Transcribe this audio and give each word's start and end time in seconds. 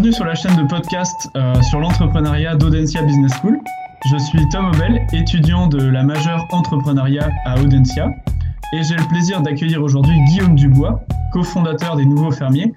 bienvenue 0.00 0.16
sur 0.16 0.24
la 0.24 0.34
chaîne 0.34 0.56
de 0.56 0.66
podcast 0.66 1.28
euh, 1.36 1.60
sur 1.60 1.78
l'entrepreneuriat 1.78 2.56
d'Audencia 2.56 3.02
Business 3.02 3.32
School. 3.42 3.60
Je 4.10 4.16
suis 4.16 4.48
Tom 4.48 4.68
Obel, 4.68 5.06
étudiant 5.12 5.66
de 5.66 5.84
la 5.84 6.02
majeure 6.02 6.46
entrepreneuriat 6.52 7.28
à 7.44 7.60
Audencia, 7.60 8.08
et 8.72 8.82
j'ai 8.82 8.94
le 8.94 9.06
plaisir 9.08 9.42
d'accueillir 9.42 9.82
aujourd'hui 9.82 10.14
Guillaume 10.30 10.54
Dubois, 10.54 11.04
cofondateur 11.34 11.96
des 11.96 12.06
Nouveaux 12.06 12.30
Fermiers, 12.30 12.72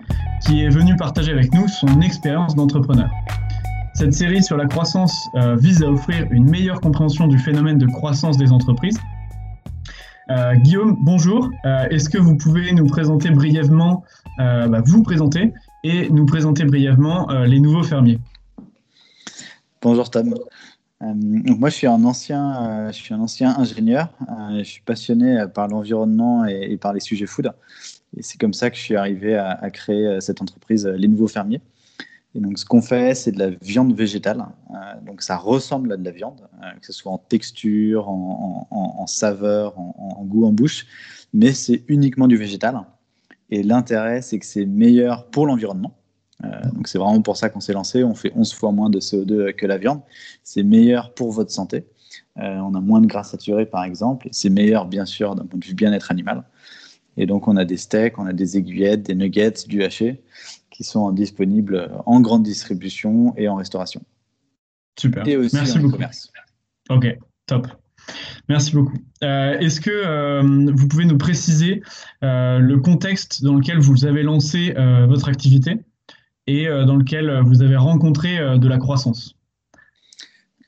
qui 0.46 0.64
est 0.64 0.70
venu 0.70 0.98
partager 0.98 1.32
avec 1.32 1.54
nous 1.54 1.66
son 1.70 2.02
expérience 2.02 2.56
d'entrepreneur. 2.56 3.10
Cette 3.94 4.14
série 4.14 4.44
sur 4.44 4.58
la 4.58 4.66
croissance 4.66 5.30
euh, 5.36 5.56
vise 5.56 5.82
à 5.82 5.90
offrir 5.90 6.28
une 6.30 6.50
meilleure 6.50 6.82
compréhension 6.82 7.28
du 7.28 7.40
phénomène 7.40 7.78
de 7.78 7.88
croissance 7.88 8.38
des 8.38 8.52
entreprises. 8.52 9.00
Euh, 10.30 10.56
Guillaume, 10.56 10.98
bonjour. 11.00 11.50
Est-ce 11.90 12.10
que 12.10 12.18
vous 12.18 12.36
pouvez 12.36 12.74
nous 12.74 12.86
présenter 12.86 13.30
brièvement, 13.30 14.04
bah, 14.38 14.82
vous 14.86 15.04
présenter 15.04 15.54
et 15.84 16.10
nous 16.10 16.26
présenter 16.26 16.64
brièvement 16.64 17.30
euh, 17.30 17.46
les 17.46 17.60
nouveaux 17.60 17.84
fermiers. 17.84 18.20
Bonjour 19.82 20.10
Tom. 20.10 20.34
Euh, 21.02 21.14
moi, 21.14 21.70
je 21.70 21.76
suis 21.76 21.88
un 21.88 22.06
ancien, 22.06 22.64
euh, 22.64 22.88
je 22.88 22.96
suis 22.96 23.14
un 23.14 23.20
ancien 23.20 23.58
ingénieur. 23.58 24.08
je 24.58 24.64
suis 24.64 24.82
passionné 24.82 25.44
par 25.54 25.68
l'environnement 25.68 26.46
et, 26.46 26.78
par 26.78 26.94
les 26.94 27.02
sujets 27.02 27.26
food. 27.26 27.52
Et 28.16 28.24
c'est 28.24 28.38
comme 28.40 28.54
ça 28.54 28.70
que 28.70 28.78
je 28.78 28.82
suis 28.82 28.96
arrivé 28.96 29.36
à, 29.36 29.70
créer 29.72 30.22
cette 30.22 30.42
entreprise, 30.42 30.86
Les 30.86 31.10
Nouveaux 31.10 31.28
Fermiers. 31.28 31.62
Et 32.36 32.40
donc, 32.40 32.58
ce 32.58 32.66
qu'on 32.66 32.82
fait, 32.82 33.14
c'est 33.16 33.32
de 33.32 33.40
la 33.40 33.50
viande 33.50 33.94
végétale. 33.94 34.46
donc, 35.06 35.22
ça 35.22 35.36
ressemble 35.36 35.92
à 35.92 35.98
de 35.98 36.06
la 36.06 36.12
viande, 36.12 36.48
que 36.80 36.86
ce 36.86 36.94
soit 36.94 37.12
en 37.12 37.18
texture, 37.18 38.08
en, 38.08 39.06
saveur, 39.08 39.78
en, 39.78 40.24
goût 40.24 40.46
en 40.46 40.52
bouche, 40.52 40.86
mais 41.34 41.54
c'est 41.54 41.84
uniquement 41.88 42.28
du 42.28 42.38
végétal. 42.38 42.84
Et 43.50 43.64
l'intérêt, 43.64 44.22
c'est 44.22 44.40
que 44.40 44.46
c'est 44.46 44.66
meilleur 44.66 45.28
pour 45.28 45.46
l'environnement. 45.48 45.98
Euh, 46.44 46.50
donc 46.74 46.88
c'est 46.88 46.98
vraiment 46.98 47.22
pour 47.22 47.38
ça 47.38 47.50
qu'on 47.50 47.60
s'est 47.60 47.74
lancé. 47.74 48.04
On 48.04 48.16
fait 48.16 48.32
11 48.36 48.54
fois 48.54 48.72
moins 48.72 48.90
de 48.90 49.00
CO2 49.00 49.54
que 49.54 49.66
la 49.66 49.78
viande. 49.78 50.02
C'est 50.44 50.64
meilleur 50.64 51.14
pour 51.14 51.32
votre 51.32 51.52
santé. 51.52 51.86
Euh, 52.38 52.58
on 52.58 52.74
a 52.74 52.82
moins 52.82 53.02
de 53.02 53.08
gras 53.08 53.24
saturés, 53.24 53.66
par 53.66 53.84
exemple. 53.84 54.28
C'est 54.32 54.50
meilleur, 54.50 54.86
bien 54.86 55.06
sûr, 55.06 55.36
d'un 55.36 55.46
point 55.46 55.60
de 55.60 55.66
vue 55.66 55.76
bien-être 55.76 56.12
animal. 56.12 56.44
Et 57.16 57.26
donc, 57.26 57.48
on 57.48 57.58
a 57.58 57.66
des 57.66 57.78
steaks, 57.78 58.18
on 58.18 58.26
a 58.26 58.34
des 58.34 58.58
aiguillettes, 58.58 59.04
des 59.04 59.16
nuggets, 59.16 59.68
du 59.68 59.84
haché, 59.84 60.24
qui 60.72 60.84
sont 60.84 61.12
disponibles 61.12 61.92
en 62.08 62.22
grande 62.22 62.44
distribution 62.44 63.36
et 63.38 63.48
en 63.48 63.56
restauration. 63.56 64.02
Super. 65.00 65.28
Et 65.28 65.38
aussi 65.38 65.56
Merci 65.56 65.78
en 65.78 65.82
beaucoup. 65.82 65.94
commerce. 65.94 66.32
Ok, 66.90 67.18
top. 67.46 67.68
Merci 68.50 68.74
beaucoup. 68.74 68.98
Euh, 69.24 69.58
est-ce 69.60 69.80
que 69.80 69.90
euh, 69.90 70.72
vous 70.74 70.88
pouvez 70.88 71.06
nous 71.06 71.18
préciser 71.18 71.82
euh, 72.24 72.60
le 72.60 72.78
contexte 72.80 73.44
dans 73.44 73.56
lequel 73.56 73.80
vous 73.80 74.06
avez 74.06 74.24
lancé 74.24 74.74
votre 75.08 75.30
activité 75.30 75.80
et 76.48 76.68
dans 76.68 76.98
lequel 76.98 77.42
vous 77.46 77.62
avez 77.62 77.78
rencontré 77.78 78.38
de 78.58 78.68
la 78.68 78.78
croissance? 78.78 79.36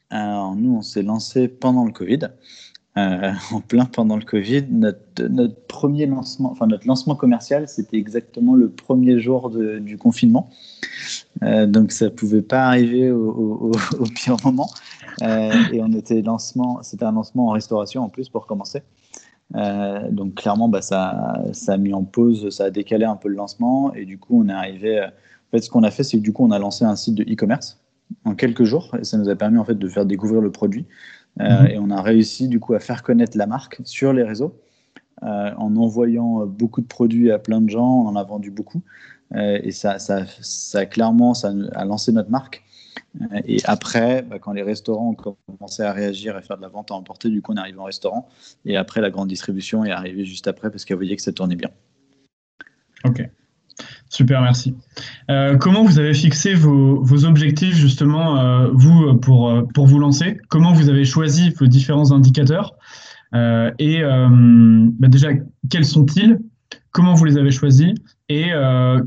Alors 0.09 0.55
nous, 0.55 0.75
on 0.77 0.81
s'est 0.81 1.03
lancé 1.03 1.47
pendant 1.47 1.85
le 1.85 1.91
Covid. 1.91 2.19
en 2.97 3.59
plein 3.59 3.83
pendant 3.83 4.15
le 4.15 4.23
Covid, 4.23 4.67
notre, 4.69 5.67
premier 5.67 6.05
lancement, 6.05 6.49
enfin 6.53 6.65
notre 6.65 6.87
lancement 6.87 7.15
commercial, 7.15 7.67
c'était 7.67 7.97
exactement 7.97 8.55
le 8.55 8.69
premier 8.69 9.19
jour 9.19 9.49
du 9.49 9.97
confinement. 9.97 10.49
donc 11.41 11.91
ça 11.91 12.09
pouvait 12.09 12.41
pas 12.41 12.67
arriver 12.67 13.11
au 13.11 13.71
pire 14.15 14.37
moment. 14.45 14.69
Euh, 15.21 15.51
et 15.71 15.81
on 15.81 15.91
était 15.91 16.21
lancement, 16.21 16.81
c'était 16.81 17.05
un 17.05 17.11
lancement 17.11 17.47
en 17.47 17.51
restauration 17.51 18.03
en 18.03 18.09
plus 18.09 18.29
pour 18.29 18.45
commencer. 18.45 18.81
Euh, 19.55 20.09
donc 20.11 20.35
clairement, 20.35 20.67
bah, 20.67 20.81
ça, 20.81 21.43
ça 21.53 21.73
a 21.73 21.77
mis 21.77 21.93
en 21.93 22.03
pause, 22.03 22.49
ça 22.49 22.65
a 22.65 22.69
décalé 22.71 23.05
un 23.05 23.15
peu 23.15 23.29
le 23.29 23.35
lancement 23.35 23.93
et 23.93 24.05
du 24.05 24.17
coup, 24.17 24.41
on 24.41 24.49
est 24.49 24.53
arrivé. 24.53 24.99
Euh, 24.99 25.07
en 25.07 25.51
fait, 25.51 25.61
ce 25.61 25.69
qu'on 25.69 25.83
a 25.83 25.91
fait, 25.91 26.03
c'est 26.03 26.17
que 26.17 26.23
du 26.23 26.33
coup, 26.33 26.45
on 26.45 26.51
a 26.51 26.59
lancé 26.59 26.85
un 26.85 26.95
site 26.95 27.15
de 27.15 27.23
e-commerce 27.23 27.79
en 28.23 28.35
quelques 28.35 28.63
jours 28.63 28.95
et 28.99 29.03
ça 29.03 29.17
nous 29.17 29.29
a 29.29 29.35
permis 29.35 29.57
en 29.57 29.65
fait 29.65 29.75
de 29.75 29.87
faire 29.87 30.05
découvrir 30.05 30.41
le 30.41 30.51
produit 30.51 30.85
mhm. 31.39 31.67
et 31.69 31.79
on 31.79 31.89
a 31.89 32.01
réussi 32.01 32.47
du 32.47 32.59
coup 32.59 32.73
à 32.75 32.79
faire 32.79 33.01
connaître 33.01 33.35
la 33.35 33.47
marque 33.47 33.81
sur 33.83 34.13
les 34.13 34.21
réseaux 34.21 34.59
en 35.21 35.75
envoyant 35.75 36.45
beaucoup 36.45 36.81
de 36.81 36.85
produits 36.85 37.31
à 37.31 37.39
plein 37.39 37.61
de 37.61 37.69
gens. 37.69 38.03
On 38.03 38.07
en 38.07 38.15
a 38.15 38.23
vendu 38.23 38.51
beaucoup 38.51 38.81
et 39.33 39.71
ça, 39.71 39.97
ça, 39.97 40.25
ça 40.41 40.85
clairement, 40.85 41.33
ça 41.33 41.51
a 41.73 41.85
lancé 41.85 42.11
notre 42.11 42.29
marque. 42.29 42.64
Euh, 43.21 43.41
et 43.45 43.57
après, 43.65 44.23
bah, 44.23 44.39
quand 44.39 44.53
les 44.53 44.63
restaurants 44.63 45.09
ont 45.11 45.35
commencé 45.57 45.83
à 45.83 45.91
réagir 45.91 46.37
et 46.37 46.41
faire 46.41 46.57
de 46.57 46.61
la 46.61 46.67
vente 46.67 46.91
à 46.91 46.95
emporter, 46.95 47.29
du 47.29 47.41
coup, 47.41 47.53
on 47.53 47.57
arrive 47.57 47.79
en 47.79 47.85
restaurant. 47.85 48.27
Et 48.65 48.77
après, 48.77 49.01
la 49.01 49.09
grande 49.09 49.27
distribution 49.27 49.83
est 49.85 49.91
arrivée 49.91 50.25
juste 50.25 50.47
après 50.47 50.69
parce 50.69 50.85
qu'elle 50.85 50.97
voyait 50.97 51.15
que 51.15 51.21
ça 51.21 51.31
tournait 51.31 51.55
bien. 51.55 51.69
Ok. 53.03 53.27
Super, 54.09 54.41
merci. 54.41 54.73
Euh, 55.29 55.57
comment 55.57 55.83
vous 55.83 55.99
avez 55.99 56.13
fixé 56.13 56.53
vos, 56.53 57.25
objectifs 57.25 57.75
justement, 57.75 58.39
euh, 58.39 58.69
vous, 58.73 59.15
pour, 59.17 59.51
pour 59.73 59.87
vous 59.87 59.99
lancer? 59.99 60.37
Comment 60.47 60.71
vous 60.71 60.89
avez 60.89 61.03
choisi 61.03 61.49
vos 61.49 61.65
différents 61.65 62.11
indicateurs? 62.11 62.75
Et 63.79 64.01
bah, 64.01 65.07
déjà, 65.09 65.31
quels 65.69 65.83
sont-ils? 65.83 66.39
Comment 66.91 67.15
vous 67.15 67.25
les 67.25 67.37
avez 67.37 67.51
choisis? 67.51 67.93
Et 68.29 68.51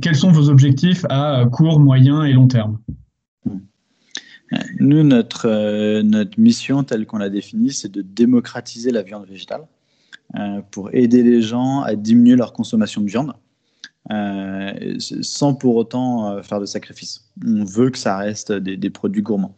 quels 0.03 0.16
sont 0.16 0.32
vos 0.32 0.50
objectifs 0.50 1.06
à 1.09 1.47
court, 1.50 1.81
moyen 1.81 2.25
et 2.25 2.34
long 2.34 2.47
terme? 2.47 2.78
Nous, 4.81 5.03
notre, 5.03 5.47
euh, 5.47 6.03
notre 6.03 6.38
mission 6.38 6.82
telle 6.84 7.06
qu'on 7.06 7.19
l'a 7.19 7.28
définie, 7.28 7.72
c'est 7.72 7.91
de 7.91 8.03
démocratiser 8.03 8.91
la 8.91 9.03
viande 9.03 9.26
végétale 9.26 9.66
euh, 10.36 10.60
pour 10.70 10.91
aider 10.94 11.22
les 11.22 11.42
gens 11.42 11.81
à 11.82 11.94
diminuer 11.94 12.36
leur 12.36 12.53
consommation 12.53 13.00
de 13.00 13.06
viande 13.06 13.34
euh, 14.10 14.97
sans 14.98 15.54
pour 15.54 15.76
autant 15.76 16.42
faire 16.42 16.60
de 16.60 16.66
sacrifices. 16.66 17.31
On 17.47 17.64
veut 17.64 17.91
que 17.91 17.98
ça 17.98 18.16
reste 18.16 18.53
des, 18.53 18.91
produits 18.91 19.22
gourmands. 19.22 19.54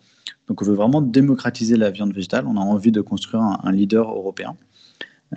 Donc 0.49 0.63
on 0.63 0.65
veut 0.65 0.75
vraiment 0.75 1.03
démocratiser 1.03 1.77
la 1.77 1.91
viande 1.91 2.13
végétale. 2.13 2.47
On 2.47 2.57
a 2.57 2.61
envie 2.61 2.91
de 2.91 3.01
construire 3.01 3.43
un 3.43 3.73
leader 3.73 4.11
européen. 4.11 4.57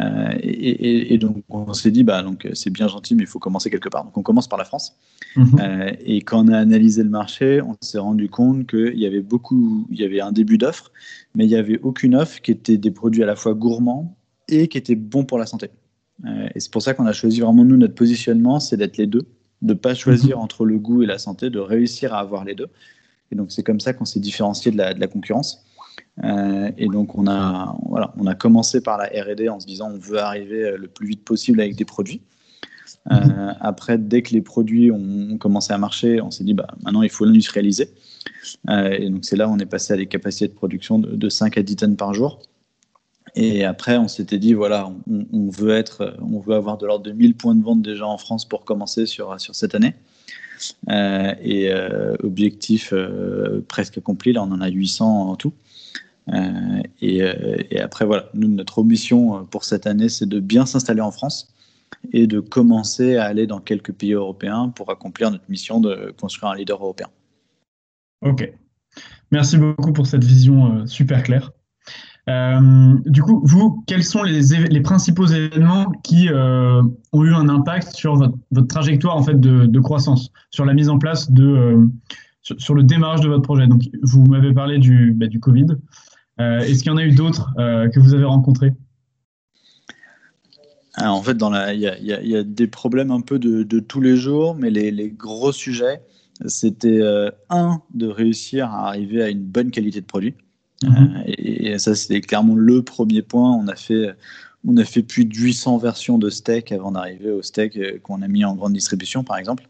Euh, 0.01 0.33
et, 0.41 1.17
donc 1.17 1.43
on 1.49 1.71
s'est 1.73 1.91
dit, 1.91 2.03
bah, 2.03 2.23
donc 2.23 2.47
c'est 2.53 2.71
bien 2.71 2.87
gentil, 2.87 3.15
mais 3.15 3.23
il 3.23 3.27
faut 3.27 3.39
commencer 3.39 3.69
quelque 3.69 3.89
part. 3.89 4.05
Donc 4.05 4.17
on 4.17 4.23
commence 4.23 4.47
par 4.47 4.57
la 4.57 4.65
France. 4.65 4.97
Mhm. 5.35 5.59
Euh, 5.59 5.91
et 6.05 6.21
quand 6.21 6.45
on 6.45 6.47
a 6.51 6.57
analysé 6.57 7.03
le 7.03 7.09
marché, 7.09 7.61
on 7.61 7.75
s'est 7.81 7.99
rendu 7.99 8.29
compte 8.29 8.67
qu'il 8.67 8.99
y 8.99 9.05
avait 9.05 9.21
beaucoup, 9.21 9.87
il 9.91 9.99
y 9.99 10.03
avait 10.03 10.21
un 10.21 10.31
début 10.31 10.57
d'offres, 10.57 10.91
mais 11.35 11.45
il 11.45 11.49
n'y 11.49 11.55
avait 11.55 11.79
aucune 11.81 12.15
offre 12.15 12.41
qui 12.41 12.51
était 12.51 12.77
des 12.77 12.91
produits 12.91 13.23
à 13.23 13.25
la 13.25 13.35
fois 13.35 13.53
gourmands 13.53 14.17
et 14.47 14.67
qui 14.67 14.77
étaient 14.77 14.95
bons 14.95 15.25
pour 15.25 15.37
la 15.37 15.45
santé. 15.45 15.69
Euh, 16.25 16.47
et 16.53 16.59
c'est 16.59 16.71
pour 16.71 16.81
ça 16.81 16.93
qu'on 16.93 17.05
a 17.05 17.13
choisi 17.13 17.41
vraiment 17.41 17.65
nous 17.65 17.77
notre 17.77 17.95
positionnement, 17.95 18.59
c'est 18.59 18.77
d'être 18.77 18.97
les 18.97 19.07
deux, 19.07 19.27
de 19.61 19.73
pas 19.73 19.93
choisir 19.93 20.37
mhm. 20.37 20.43
entre 20.43 20.65
le 20.65 20.79
goût 20.79 21.03
et 21.03 21.05
la 21.05 21.17
santé, 21.17 21.49
de 21.49 21.59
réussir 21.59 22.13
à 22.13 22.19
avoir 22.19 22.45
les 22.45 22.55
deux. 22.55 22.67
Et 23.31 23.35
donc 23.35 23.51
c'est 23.51 23.63
comme 23.63 23.79
ça 23.79 23.93
qu'on 23.93 24.05
s'est 24.05 24.19
différencié 24.19 24.71
de 24.71 24.77
la, 24.77 24.93
de 24.93 24.99
la 24.99 25.07
concurrence. 25.07 25.65
Euh, 26.23 26.71
et 26.77 26.87
donc, 26.87 27.15
on 27.17 27.27
a, 27.27 27.75
voilà, 27.87 28.13
on 28.17 28.27
a 28.27 28.35
commencé 28.35 28.81
par 28.81 28.97
la 28.97 29.05
RD 29.05 29.49
en 29.49 29.59
se 29.59 29.65
disant 29.65 29.91
on 29.91 29.97
veut 29.97 30.19
arriver 30.19 30.63
euh, 30.63 30.77
le 30.77 30.87
plus 30.87 31.07
vite 31.07 31.23
possible 31.23 31.59
avec 31.59 31.75
des 31.75 31.85
produits. 31.85 32.21
Euh, 33.11 33.53
après, 33.59 33.97
dès 33.97 34.21
que 34.21 34.33
les 34.33 34.41
produits 34.41 34.91
ont, 34.91 35.37
commencé 35.37 35.73
à 35.73 35.77
marcher, 35.77 36.21
on 36.21 36.31
s'est 36.31 36.43
dit 36.43 36.53
bah, 36.53 36.67
maintenant 36.83 37.01
il 37.01 37.09
faut 37.09 37.25
l'industrialiser. 37.25 37.89
et 38.69 39.09
donc, 39.09 39.25
c'est 39.25 39.35
là 39.35 39.47
où 39.47 39.51
on 39.51 39.59
est 39.59 39.65
passé 39.65 39.93
à 39.93 39.97
des 39.97 40.05
capacités 40.05 40.47
de 40.47 40.53
production 40.53 40.99
de, 40.99 41.29
5 41.29 41.57
à 41.57 41.63
10 41.63 41.75
tonnes 41.75 41.97
par 41.97 42.13
jour. 42.13 42.39
Et 43.35 43.65
après, 43.65 43.97
on 43.97 44.07
s'était 44.07 44.37
dit 44.37 44.53
voilà, 44.53 44.89
on, 45.09 45.49
veut 45.49 45.71
être, 45.71 46.15
on 46.21 46.39
veut 46.39 46.53
avoir 46.53 46.77
de 46.77 46.85
l'ordre 46.85 47.03
de 47.03 47.11
1000 47.11 47.35
points 47.35 47.55
de 47.55 47.63
vente 47.63 47.81
déjà 47.81 48.05
en 48.05 48.19
France 48.19 48.45
pour 48.47 48.63
commencer 48.63 49.05
sur, 49.05 49.39
sur 49.41 49.55
cette 49.55 49.75
année. 49.75 49.95
et 50.89 51.73
objectif 52.21 52.93
presque 53.67 53.97
accompli, 53.97 54.33
là 54.33 54.43
on 54.43 54.51
en 54.51 54.61
a 54.61 54.69
800 54.69 55.29
en 55.31 55.35
tout. 55.35 55.53
Euh, 56.29 56.81
euh, 57.03 57.57
et, 57.69 57.79
après, 57.79 58.05
voilà, 58.05 58.29
notre 58.33 58.83
mission 58.83 59.37
euh, 59.37 59.41
pour 59.43 59.63
cette 59.65 59.87
année, 59.87 60.09
c'est 60.09 60.25
de 60.25 60.39
bien 60.39 60.65
s'installer 60.65 61.01
en 61.01 61.11
France 61.11 61.53
et 62.11 62.27
de 62.27 62.39
commencer 62.39 63.17
à 63.17 63.25
aller 63.25 63.47
dans 63.47 63.59
quelques 63.59 63.93
pays 63.93 64.13
européens 64.13 64.69
pour 64.69 64.89
accomplir 64.89 65.31
notre 65.31 65.49
mission 65.49 65.79
de 65.79 66.13
construire 66.19 66.51
un 66.51 66.55
leader 66.55 66.81
européen. 66.81 67.07
Ok. 68.21 68.51
Merci 69.31 69.57
beaucoup 69.57 69.93
pour 69.93 70.07
cette 70.07 70.23
vision 70.23 70.85
super 70.87 71.23
claire. 71.23 71.51
du 72.27 73.21
coup, 73.21 73.41
vous, 73.45 73.83
quels 73.87 74.03
sont 74.03 74.23
les, 74.23 74.81
principaux 74.81 75.25
événements 75.25 75.91
qui 76.03 76.29
ont 76.29 77.23
eu 77.23 77.33
un 77.33 77.49
impact 77.49 77.95
sur 77.95 78.15
votre, 78.15 78.67
trajectoire 78.67 79.15
en 79.15 79.23
fait 79.23 79.39
de, 79.39 79.79
croissance, 79.79 80.31
sur 80.51 80.65
la 80.65 80.73
mise 80.73 80.89
en 80.89 80.97
place 80.97 81.31
de, 81.31 81.87
sur, 82.41 82.75
le 82.75 82.83
démarrage 82.83 83.21
de 83.21 83.29
votre 83.29 83.43
projet? 83.43 83.67
Donc, 83.67 83.83
vous 84.01 84.23
m'avez 84.25 84.53
parlé 84.53 84.77
du, 84.77 85.13
bah, 85.13 85.27
du 85.27 85.39
Covid. 85.39 85.67
Euh, 86.39 86.59
est-ce 86.59 86.83
qu'il 86.83 86.91
y 86.91 86.93
en 86.93 86.97
a 86.97 87.03
eu 87.03 87.11
d'autres 87.11 87.53
euh, 87.57 87.89
que 87.89 87.99
vous 87.99 88.13
avez 88.13 88.23
rencontrés? 88.23 88.73
En 90.97 91.23
fait, 91.23 91.37
il 91.73 91.79
y, 91.79 92.35
a 92.35 92.43
des 92.43 92.67
problèmes 92.67 93.09
un 93.09 93.21
peu 93.21 93.39
de, 93.39 93.79
tous 93.79 93.99
les 93.99 94.15
jours, 94.15 94.55
mais 94.55 94.69
les, 94.69 95.09
gros 95.09 95.51
sujets, 95.51 96.01
c'était 96.45 97.01
euh, 97.01 97.31
un 97.49 97.81
de 97.93 98.07
réussir 98.07 98.67
à 98.67 98.89
arriver 98.89 99.23
à 99.23 99.29
une 99.29 99.43
bonne 99.43 99.71
qualité 99.71 100.01
de 100.01 100.05
produit. 100.05 100.35
Mhm. 100.83 101.23
et, 101.25 101.79
ça, 101.79 101.95
c'était 101.95 102.21
clairement 102.21 102.55
le 102.55 102.83
premier 102.83 103.23
point. 103.23 103.51
On 103.51 103.67
a 103.67 103.75
fait, 103.75 104.13
on 104.65 104.77
a 104.77 104.85
fait 104.85 105.03
plus 105.03 105.25
de 105.25 105.35
800 105.35 105.77
versions 105.77 106.17
de 106.17 106.29
steak 106.29 106.71
avant 106.71 106.91
d'arriver 106.91 107.31
au 107.31 107.41
steak 107.41 107.77
euh, 107.77 107.99
qu'on 108.01 108.21
a 108.21 108.27
mis 108.27 108.45
en 108.45 108.55
grande 108.55 108.73
distribution, 108.73 109.23
par 109.23 109.37
exemple. 109.37 109.67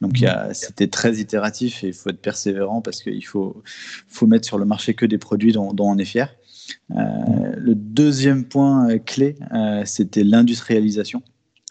Donc 0.00 0.22
c'était 0.52 0.88
très 0.88 1.16
itératif 1.16 1.82
et 1.82 1.88
il 1.88 1.92
faut 1.94 2.10
être 2.10 2.20
persévérant 2.20 2.80
parce 2.80 3.02
qu'il 3.02 3.24
faut, 3.24 3.62
faut 4.08 4.26
mettre 4.26 4.46
sur 4.46 4.58
le 4.58 4.64
marché 4.64 4.94
que 4.94 5.06
des 5.06 5.18
produits 5.18 5.52
dont, 5.52 5.74
on 5.78 5.98
est 5.98 6.04
fier. 6.04 6.34
Euh, 6.90 6.96
le 7.56 7.74
deuxième 7.74 8.44
point 8.44 8.98
clé, 8.98 9.36
c'était 9.84 10.22
l'industrialisation. 10.22 11.22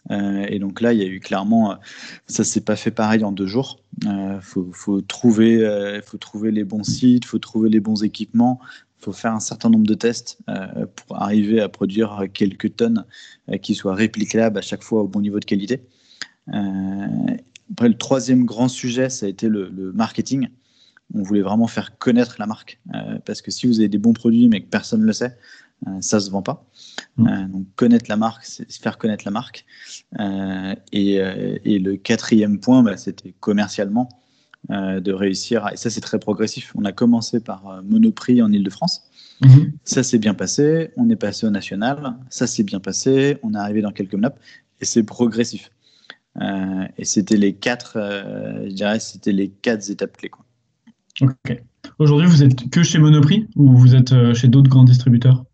et 0.10 0.58
donc 0.58 0.82
là, 0.82 0.94
il 0.94 1.00
y 1.00 1.04
a 1.04 1.08
eu 1.08 1.20
clairement, 1.20 1.78
ça 2.26 2.44
s'est 2.44 2.62
pas 2.62 2.76
fait 2.76 2.92
pareil 2.92 3.24
en 3.24 3.32
deux 3.32 3.46
jours. 3.46 3.80
Il 4.04 4.40
faut, 4.42 4.68
faut, 4.74 5.02
trouver, 5.02 6.02
faut 6.04 6.18
trouver 6.18 6.52
les 6.52 6.64
bons 6.64 6.84
sites, 6.84 7.26
faut 7.26 7.40
trouver 7.40 7.70
les 7.70 7.80
bons 7.80 8.04
équipements, 8.04 8.60
faut 9.06 9.14
faire 9.14 9.34
un 9.34 9.40
certain 9.40 9.70
nombre 9.70 9.86
de 9.86 9.94
tests 9.94 10.40
euh, 10.50 10.88
pour 10.96 11.22
arriver 11.22 11.62
à 11.62 11.70
produire 11.70 12.26
quelques 12.34 12.76
tonnes 12.76 13.06
euh, 13.50 13.58
qui 13.58 13.76
soient 13.76 13.94
réplicables 13.94 14.58
à 14.58 14.62
chaque 14.62 14.84
fois 14.84 15.04
au 15.04 15.08
bon 15.08 15.22
niveau 15.22 15.40
de 15.40 15.46
qualité. 15.46 15.84
Euh, 16.54 17.38
après, 17.72 17.88
le 17.88 17.98
troisième 17.98 18.46
grand 18.46 18.68
sujet, 18.68 19.10
ça 19.10 19.28
a 19.28 19.30
été 19.30 19.48
le, 19.48 19.92
marketing. 19.94 20.50
On 21.14 21.22
voulait 21.22 21.42
vraiment 21.42 21.68
faire 21.68 21.98
connaître 22.00 22.36
la 22.40 22.48
marque 22.48 22.80
parce 23.26 23.42
que 23.44 23.52
si 23.52 23.68
vous 23.68 23.80
avez 23.80 23.90
des 23.90 24.00
bons 24.00 24.14
produits 24.14 24.48
mais 24.50 24.62
que 24.62 24.70
personne 24.70 25.02
ne 25.02 25.06
le 25.06 25.14
sait, 25.14 25.38
ça 26.00 26.20
se 26.20 26.32
vend 26.32 26.42
pas. 26.42 26.66
Mm. 27.18 27.52
donc 27.52 27.66
connaître 27.76 28.06
la 28.10 28.18
marque, 28.18 28.44
c'est 28.44 28.72
faire 28.72 28.98
connaître 28.98 29.24
la 29.26 29.32
marque. 29.32 29.66
Et, 30.92 31.20
le 31.20 31.96
quatrième 31.96 32.60
point, 32.60 32.82
bah, 32.82 32.98
c'était 32.98 33.36
commercialement. 33.40 34.10
Euh, 34.72 35.00
de 35.00 35.14
réussir. 35.14 35.70
Et 35.72 35.78
ça, 35.78 35.92
c'est 35.92 36.02
très 36.02 36.18
progressif. 36.18 36.72
On 36.76 36.86
a 36.86 36.92
commencé 36.92 37.40
par 37.40 37.70
euh, 37.70 37.82
Monoprix 37.84 38.42
en 38.42 38.52
Ile-de-France. 38.52 39.04
Mhm. 39.42 39.74
Ça 39.84 40.02
s'est 40.02 40.18
bien 40.18 40.34
passé. 40.34 40.90
On 40.98 41.08
est 41.10 41.16
passé 41.16 41.46
au 41.46 41.52
national. 41.52 42.16
Ça 42.32 42.48
s'est 42.48 42.64
bien 42.64 42.80
passé. 42.80 43.38
On 43.44 43.54
est 43.54 43.58
arrivé 43.58 43.82
dans 43.82 43.92
quelques 43.92 44.16
nappes. 44.16 44.40
Et 44.82 44.86
c'est 44.86 45.04
progressif. 45.04 45.70
Euh, 46.42 46.88
et 46.98 47.06
c'était 47.06 47.38
les 47.38 47.54
quatre, 47.54 47.98
je 48.66 48.74
dirais, 48.74 49.00
c'était 49.00 49.32
les 49.32 49.50
quatre 49.50 49.88
étapes 49.90 50.18
clés. 50.18 50.30
Quoi. 50.30 50.44
Ok. 51.22 51.62
Aujourd'hui, 52.00 52.28
vous 52.28 52.42
êtes 52.42 52.70
que 52.72 52.82
chez 52.82 52.98
Monoprix 52.98 53.48
ou 53.56 53.78
vous 53.78 53.94
êtes 53.96 54.34
chez 54.34 54.48
d'autres 54.48 54.70
grands 54.70 54.84
distributeurs? 54.84 55.46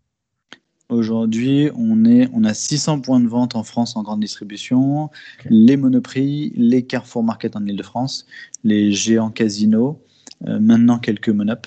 Aujourd'hui, 0.92 1.70
on, 1.74 2.04
est, 2.04 2.28
on 2.34 2.44
a 2.44 2.52
600 2.52 3.00
points 3.00 3.20
de 3.20 3.26
vente 3.26 3.56
en 3.56 3.64
France 3.64 3.96
en 3.96 4.02
grande 4.02 4.20
distribution, 4.20 5.10
les 5.48 5.78
Monoprix, 5.78 6.52
les 6.54 6.84
Carrefour 6.84 7.24
Market 7.24 7.56
en 7.56 7.64
Ile-de-France, 7.64 8.26
les 8.62 8.92
géants 8.92 9.30
casinos, 9.30 10.02
euh, 10.46 10.60
maintenant 10.60 10.98
quelques 10.98 11.30
Monop, 11.30 11.66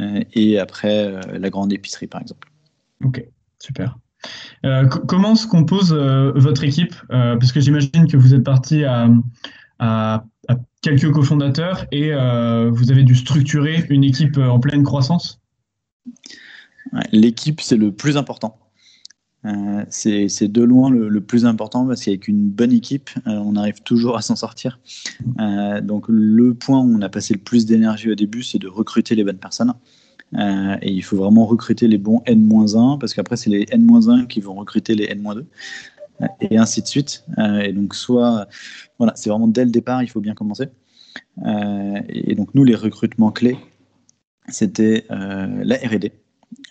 euh, 0.00 0.20
et 0.32 0.58
après 0.58 1.04
euh, 1.04 1.20
la 1.38 1.50
grande 1.50 1.72
épicerie 1.74 2.06
par 2.06 2.22
exemple. 2.22 2.50
Ok, 3.04 3.22
super. 3.58 3.98
comment 5.06 5.34
se 5.34 5.46
compose 5.46 5.92
votre 5.92 6.64
équipe 6.64 6.94
Parce 7.08 7.52
que 7.52 7.60
j'imagine 7.60 8.08
que 8.10 8.16
vous 8.16 8.34
êtes 8.34 8.42
parti 8.42 8.84
à, 8.84 9.08
à 9.78 10.24
quelques 10.80 11.12
cofondateurs 11.12 11.86
et 11.92 12.10
vous 12.12 12.90
avez 12.90 13.04
dû 13.04 13.14
structurer 13.14 13.84
une 13.90 14.02
équipe 14.02 14.38
en 14.38 14.58
pleine 14.58 14.82
croissance? 14.82 15.40
L'équipe, 17.12 17.60
c'est 17.60 17.76
le 17.76 17.92
plus 17.92 18.16
important. 18.16 18.58
Euh, 19.44 19.84
c'est 19.88 20.48
de 20.48 20.62
loin 20.62 20.90
le, 20.90 21.20
plus 21.20 21.46
important 21.46 21.86
parce 21.86 22.04
qu'avec 22.04 22.28
une 22.28 22.48
bonne 22.48 22.72
équipe, 22.72 23.10
euh, 23.26 23.30
on 23.30 23.56
arrive 23.56 23.82
toujours 23.82 24.16
à 24.16 24.22
s'en 24.22 24.36
sortir. 24.36 24.80
Euh, 25.40 25.80
donc 25.80 26.06
le 26.08 26.54
point 26.54 26.80
où 26.80 26.96
on 26.96 27.02
a 27.02 27.08
passé 27.08 27.34
le 27.34 27.40
plus 27.40 27.66
d'énergie 27.66 28.10
au 28.10 28.14
début, 28.14 28.42
c'est 28.42 28.58
de 28.58 28.68
recruter 28.68 29.14
les 29.14 29.24
bonnes 29.24 29.38
personnes. 29.38 29.74
et 30.34 30.90
il 30.92 31.02
faut 31.02 31.16
vraiment 31.16 31.46
recruter 31.46 31.88
les 31.88 31.98
bons 31.98 32.22
N-1 32.26 32.98
parce 32.98 33.14
qu'après, 33.14 33.36
c'est 33.36 33.50
les 33.50 33.66
N-1 33.70 34.26
qui 34.26 34.40
vont 34.40 34.54
recruter 34.54 34.94
les 34.94 35.04
N-2 35.04 35.44
et 36.40 36.58
ainsi 36.58 36.82
de 36.82 36.86
suite. 36.88 37.24
et 37.62 37.72
donc 37.72 37.94
soit, 37.94 38.48
voilà, 38.98 39.14
c'est 39.16 39.30
vraiment 39.30 39.48
dès 39.48 39.64
le 39.64 39.70
départ, 39.70 40.02
il 40.02 40.08
faut 40.08 40.20
bien 40.20 40.34
commencer. 40.34 40.68
et 41.46 42.34
donc 42.34 42.54
nous, 42.54 42.64
les 42.64 42.74
recrutements 42.74 43.30
clés, 43.30 43.56
c'était 44.48 45.06
la 45.08 45.76
R&D. 45.76 46.12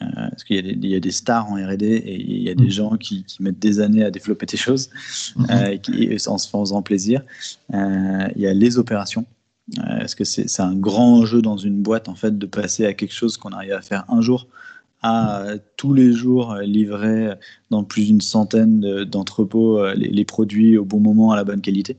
Euh, 0.02 0.06
parce 0.30 0.44
qu'il 0.44 0.86
y, 0.86 0.96
a 0.96 1.00
des 1.00 1.12
stars 1.12 1.50
en 1.50 1.56
R&D 1.56 1.86
et 1.86 2.22
il 2.22 2.44
y 2.44 2.50
a 2.50 2.56
des 2.56 2.66
mm. 2.66 2.72
gens 2.72 2.98
qui, 2.98 3.26
mettent 3.40 3.60
des 3.60 3.80
années 3.80 4.04
à 4.04 4.12
développer 4.12 4.46
des 4.46 4.58
choses 4.58 4.90
mm-hmm. 5.38 5.74
euh, 5.74 5.78
qui, 5.78 6.30
en 6.30 6.38
se 6.38 6.48
faisant 6.48 6.82
plaisir. 6.82 7.22
Euh, 7.74 8.28
il 8.36 8.42
y 8.42 8.48
a 8.48 8.54
les 8.54 8.78
opérations. 8.78 9.26
parce 9.76 10.16
que 10.16 10.24
c'est 10.24 10.62
un 10.62 10.76
grand 10.76 11.20
enjeu 11.20 11.42
dans 11.42 11.58
une 11.58 11.82
boîte 11.82 12.10
en 12.10 12.16
fait 12.16 12.38
de 12.38 12.46
passer 12.46 12.86
à 12.86 12.94
quelque 12.94 13.14
chose 13.14 13.38
qu'on 13.38 13.50
arrive 13.50 13.74
à 13.74 13.82
faire 13.82 14.06
un 14.10 14.22
jour 14.22 14.48
à 15.04 15.46
tous 15.76 15.94
les 15.94 16.12
jours 16.12 16.56
livrer 16.56 17.34
dans 17.70 17.84
plus 17.84 18.06
d'une 18.06 18.22
centaine 18.22 19.04
d'entrepôts 19.04 19.86
les, 19.94 20.26
produits 20.26 20.78
au 20.78 20.86
bon 20.86 21.00
moment 21.00 21.32
à 21.32 21.36
la 21.36 21.44
bonne 21.44 21.62
qualité. 21.62 21.98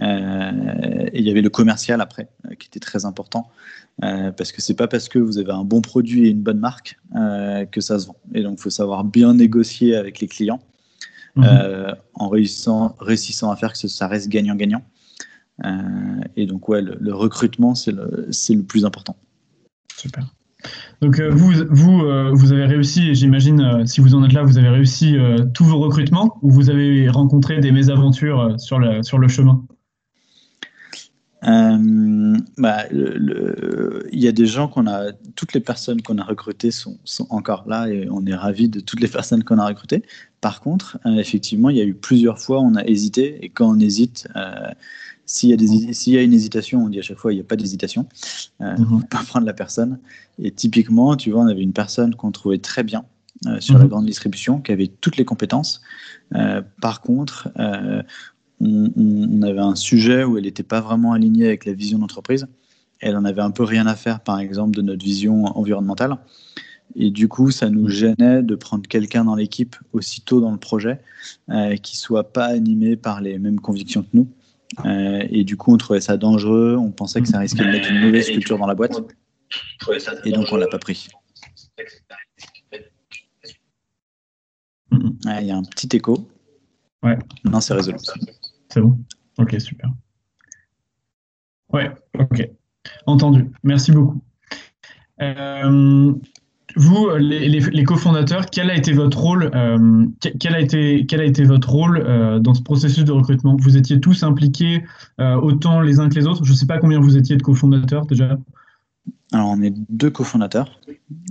Et 0.00 1.18
il 1.18 1.24
y 1.24 1.30
avait 1.30 1.42
le 1.42 1.50
commercial 1.50 2.00
après, 2.00 2.28
qui 2.58 2.68
était 2.68 2.80
très 2.80 3.04
important. 3.04 3.50
Euh, 4.02 4.32
parce 4.32 4.50
que 4.50 4.60
c'est 4.60 4.74
pas 4.74 4.88
parce 4.88 5.08
que 5.08 5.18
vous 5.18 5.38
avez 5.38 5.52
un 5.52 5.64
bon 5.64 5.80
produit 5.80 6.26
et 6.26 6.30
une 6.30 6.42
bonne 6.42 6.58
marque 6.58 6.98
euh, 7.14 7.64
que 7.64 7.80
ça 7.80 7.98
se 7.98 8.06
vend. 8.08 8.16
Et 8.34 8.42
donc, 8.42 8.56
il 8.58 8.62
faut 8.62 8.70
savoir 8.70 9.04
bien 9.04 9.34
négocier 9.34 9.94
avec 9.94 10.18
les 10.20 10.26
clients 10.26 10.60
mhm. 11.36 11.44
euh, 11.46 11.94
en 12.14 12.28
réussissant, 12.28 12.96
réussissant 12.98 13.50
à 13.50 13.56
faire 13.56 13.72
que 13.72 13.86
ça 13.86 14.08
reste 14.08 14.28
gagnant-gagnant. 14.28 14.82
et 16.36 16.46
donc, 16.46 16.68
ouais, 16.68 16.82
le, 16.82 17.14
recrutement, 17.14 17.74
c'est 17.76 17.92
le, 17.92 18.28
le, 18.28 18.62
plus 18.62 18.84
important. 18.84 19.16
Super. 19.96 20.24
Donc, 21.00 21.20
vous, 21.20 21.52
vous, 21.70 22.02
vous 22.32 22.52
avez 22.52 22.64
réussi, 22.64 23.14
j'imagine, 23.14 23.86
si 23.86 24.00
vous 24.00 24.14
en 24.16 24.24
êtes 24.24 24.32
là, 24.32 24.42
vous 24.42 24.58
avez 24.58 24.70
réussi 24.70 25.16
tous 25.52 25.64
vos 25.64 25.78
recrutements 25.78 26.38
ou 26.42 26.50
vous 26.50 26.70
avez 26.70 27.08
rencontré 27.08 27.60
des 27.60 27.70
mésaventures 27.70 28.58
sur, 28.58 28.80
le, 28.80 29.04
sur 29.04 29.18
le 29.18 29.28
chemin? 29.28 29.64
Euh, 31.46 32.38
bah, 32.56 32.84
il 32.90 34.20
y 34.20 34.28
a 34.28 34.32
des 34.32 34.46
gens 34.46 34.68
qu'on 34.68 34.86
a, 34.86 35.12
toutes 35.34 35.52
les 35.52 35.60
personnes 35.60 36.00
qu'on 36.02 36.18
a 36.18 36.24
recrutées 36.24 36.70
sont, 36.70 36.98
sont, 37.04 37.26
encore 37.30 37.64
là 37.68 37.88
et 37.88 38.08
on 38.10 38.24
est 38.26 38.34
ravis 38.34 38.68
de 38.68 38.80
toutes 38.80 39.00
les 39.00 39.08
personnes 39.08 39.44
qu'on 39.44 39.58
a 39.58 39.66
recrutées. 39.66 40.02
Par 40.40 40.60
contre, 40.60 40.98
euh, 41.06 41.16
effectivement, 41.16 41.70
il 41.70 41.76
y 41.76 41.80
a 41.80 41.84
eu 41.84 41.94
plusieurs 41.94 42.38
fois 42.38 42.60
où 42.60 42.64
on 42.64 42.76
a 42.76 42.84
hésité 42.84 43.44
et 43.44 43.48
quand 43.48 43.68
on 43.68 43.78
hésite, 43.78 44.28
euh, 44.36 44.70
s'il 45.26 45.48
y, 45.48 46.16
a 46.16 46.22
y 46.22 46.24
une 46.24 46.34
hésitation, 46.34 46.84
on 46.84 46.88
dit 46.88 46.98
à 46.98 47.02
chaque 47.02 47.18
fois 47.18 47.32
il 47.32 47.36
n'y 47.36 47.40
a 47.40 47.44
pas 47.44 47.56
d'hésitation, 47.56 48.06
euh, 48.60 48.76
mm 48.76 49.04
pas 49.10 49.22
prendre 49.26 49.46
la 49.46 49.54
personne. 49.54 49.98
Et 50.38 50.50
typiquement, 50.50 51.16
tu 51.16 51.30
vois, 51.30 51.42
on 51.42 51.46
avait 51.46 51.62
une 51.62 51.72
personne 51.72 52.14
qu'on 52.14 52.30
trouvait 52.30 52.58
très 52.58 52.82
bien 52.82 53.04
sur 53.58 53.76
la 53.76 53.84
mhm. 53.84 53.90
grande 53.90 54.06
distribution, 54.06 54.60
qui 54.60 54.72
avait 54.72 54.86
toutes 54.86 55.16
les 55.16 55.24
compétences. 55.24 55.82
par 56.80 57.00
contre, 57.02 57.50
on, 58.60 59.42
avait 59.42 59.60
un 59.60 59.74
sujet 59.74 60.24
où 60.24 60.38
elle 60.38 60.44
n'était 60.44 60.62
pas 60.62 60.80
vraiment 60.80 61.12
alignée 61.12 61.46
avec 61.46 61.64
la 61.64 61.72
vision 61.72 61.98
d'entreprise. 61.98 62.46
Elle 63.00 63.16
en 63.16 63.24
avait 63.24 63.42
un 63.42 63.50
peu 63.50 63.64
rien 63.64 63.86
à 63.86 63.94
faire, 63.94 64.20
par 64.20 64.38
exemple, 64.38 64.76
de 64.76 64.82
notre 64.82 65.04
vision 65.04 65.44
environnementale. 65.58 66.16
Et 66.96 67.10
du 67.10 67.28
coup, 67.28 67.50
ça 67.50 67.70
nous 67.70 67.88
gênait 67.88 68.42
de 68.42 68.54
prendre 68.54 68.86
quelqu'un 68.86 69.24
dans 69.24 69.34
l'équipe 69.34 69.76
aussitôt 69.92 70.40
dans 70.40 70.52
le 70.52 70.58
projet 70.58 71.00
euh, 71.50 71.76
qui 71.76 71.96
soit 71.96 72.32
pas 72.32 72.46
animé 72.46 72.96
par 72.96 73.20
les 73.20 73.38
mêmes 73.38 73.60
convictions 73.60 74.02
que 74.02 74.08
nous. 74.12 74.28
Euh, 74.84 75.26
et 75.30 75.44
du 75.44 75.56
coup, 75.56 75.72
on 75.74 75.76
trouvait 75.76 76.00
ça 76.00 76.16
dangereux. 76.16 76.76
On 76.78 76.90
pensait 76.90 77.20
que 77.20 77.28
ça 77.28 77.38
risquait 77.38 77.64
de 77.64 77.70
mettre 77.70 77.90
une 77.90 78.00
mauvaise 78.00 78.28
culture 78.28 78.58
dans 78.58 78.66
la 78.66 78.74
boîte. 78.74 79.00
Et 80.24 80.32
donc, 80.32 80.46
on 80.52 80.56
l'a 80.56 80.68
pas 80.68 80.78
pris. 80.78 81.08
Il 84.92 85.46
y 85.46 85.50
a 85.50 85.56
un 85.56 85.62
petit 85.62 85.96
écho. 85.96 86.28
Ouais. 87.02 87.18
Non, 87.44 87.60
c'est 87.60 87.74
résolu. 87.74 87.98
C'est 88.74 88.80
bon? 88.80 88.98
Ok, 89.38 89.54
super. 89.60 89.88
Ouais, 91.72 91.92
ok. 92.18 92.50
Entendu. 93.06 93.48
Merci 93.62 93.92
beaucoup. 93.92 94.20
Euh, 95.22 96.12
vous, 96.74 97.08
les, 97.16 97.84
cofondateurs, 97.84 98.46
quel 98.50 98.70
a 98.70 98.76
été 98.76 98.92
votre 98.92 99.16
rôle 99.16 99.52
euh, 99.54 100.06
quel, 100.40 100.56
a 100.56 100.60
été, 100.60 101.06
quel 101.06 101.20
a 101.20 101.24
été 101.24 101.44
votre 101.44 101.70
rôle 101.70 101.98
euh, 102.04 102.40
dans 102.40 102.54
ce 102.54 102.62
processus 102.62 103.04
de 103.04 103.12
recrutement? 103.12 103.56
Vous 103.60 103.76
étiez 103.76 104.00
tous 104.00 104.24
impliqués 104.24 104.82
autant 105.20 105.80
les 105.80 106.00
uns 106.00 106.08
que 106.08 106.16
les 106.16 106.26
autres? 106.26 106.44
Je 106.44 106.50
ne 106.50 106.56
sais 106.56 106.66
pas 106.66 106.78
combien 106.78 106.98
vous 106.98 107.16
étiez 107.16 107.36
de 107.36 107.42
cofondateurs 107.42 108.06
déjà. 108.06 108.36
Alors, 109.30 109.50
on 109.50 109.62
est 109.62 109.72
deux 109.88 110.10
cofondateurs. 110.10 110.80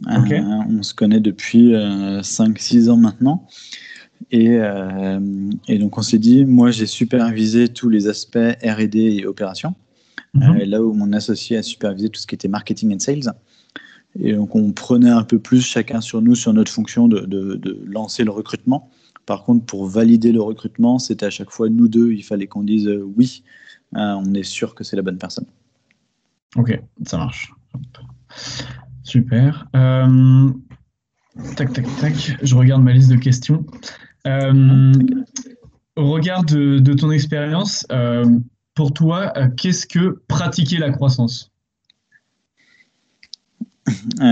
on 0.08 0.82
se 0.82 0.94
connaît 0.94 1.20
depuis 1.20 1.74
5-6 1.74 2.90
ans 2.90 2.96
maintenant. 2.96 3.46
Euh, 4.34 5.50
et, 5.68 5.78
donc 5.80 5.98
on 5.98 6.02
s'est 6.02 6.20
dit, 6.20 6.46
moi 6.46 6.72
j'ai 6.72 6.86
supervisé 6.86 7.68
tous 7.68 7.90
les 7.90 8.08
aspects 8.08 8.38
RD 8.64 8.96
et 8.96 9.26
opération, 9.26 9.76
mhm. 10.34 10.44
euh, 10.44 10.66
là 10.66 10.84
où 10.84 10.94
mon 10.94 11.14
associé 11.14 11.58
a 11.58 11.64
supervisé 11.64 12.10
tout 12.10 12.20
ce 12.20 12.28
qui 12.28 12.36
était 12.36 12.48
marketing 12.48 12.94
and 12.96 13.00
sales. 13.00 13.34
Et 14.20 14.34
donc 14.34 14.56
on 14.56 14.72
prenait 14.72 15.10
un 15.10 15.24
peu 15.24 15.40
plus 15.40 15.62
chacun 15.62 16.02
sur 16.02 16.22
nous, 16.22 16.36
sur 16.36 16.54
notre 16.54 16.72
fonction 16.72 17.08
de, 17.08 17.82
lancer 17.86 18.24
le 18.24 18.32
recrutement. 18.32 18.90
Par 19.26 19.44
contre, 19.44 19.66
pour 19.66 19.86
valider 19.88 20.32
le 20.32 20.42
recrutement, 20.42 21.00
c'était 21.00 21.26
à 21.26 21.30
chaque 21.30 21.50
fois 21.50 21.70
nous 21.70 21.88
deux, 21.88 22.12
il 22.12 22.24
fallait 22.24 22.48
qu'on 22.48 22.64
dise 22.64 22.88
euh, 22.88 23.04
oui, 23.18 23.44
on 23.94 24.34
est 24.34 24.44
sûr 24.44 24.76
que 24.76 24.84
c'est 24.84 24.96
la 24.96 25.02
bonne 25.02 25.18
personne. 25.18 25.46
Ok, 26.56 26.80
ça 27.06 27.18
marche. 27.18 27.52
Super. 29.04 29.68
Tac, 31.56 31.74
tac, 31.74 31.86
tac. 32.00 32.38
Je 32.44 32.56
regarde 32.56 32.84
ma 32.84 32.94
liste 32.94 33.10
de 33.10 33.16
questions. 33.16 33.66
Euh, 34.26 34.94
au 35.96 36.12
regard 36.12 36.44
de, 36.46 36.94
ton 36.94 37.12
expérience, 37.12 37.86
euh, 37.92 38.26
pour 38.74 38.94
toi, 38.94 39.32
euh, 39.38 39.50
qu'est-ce 39.56 39.86
que 39.86 40.24
pratiquer 40.28 40.78
la 40.78 40.92
croissance? 40.92 41.52
Tu 44.18 44.26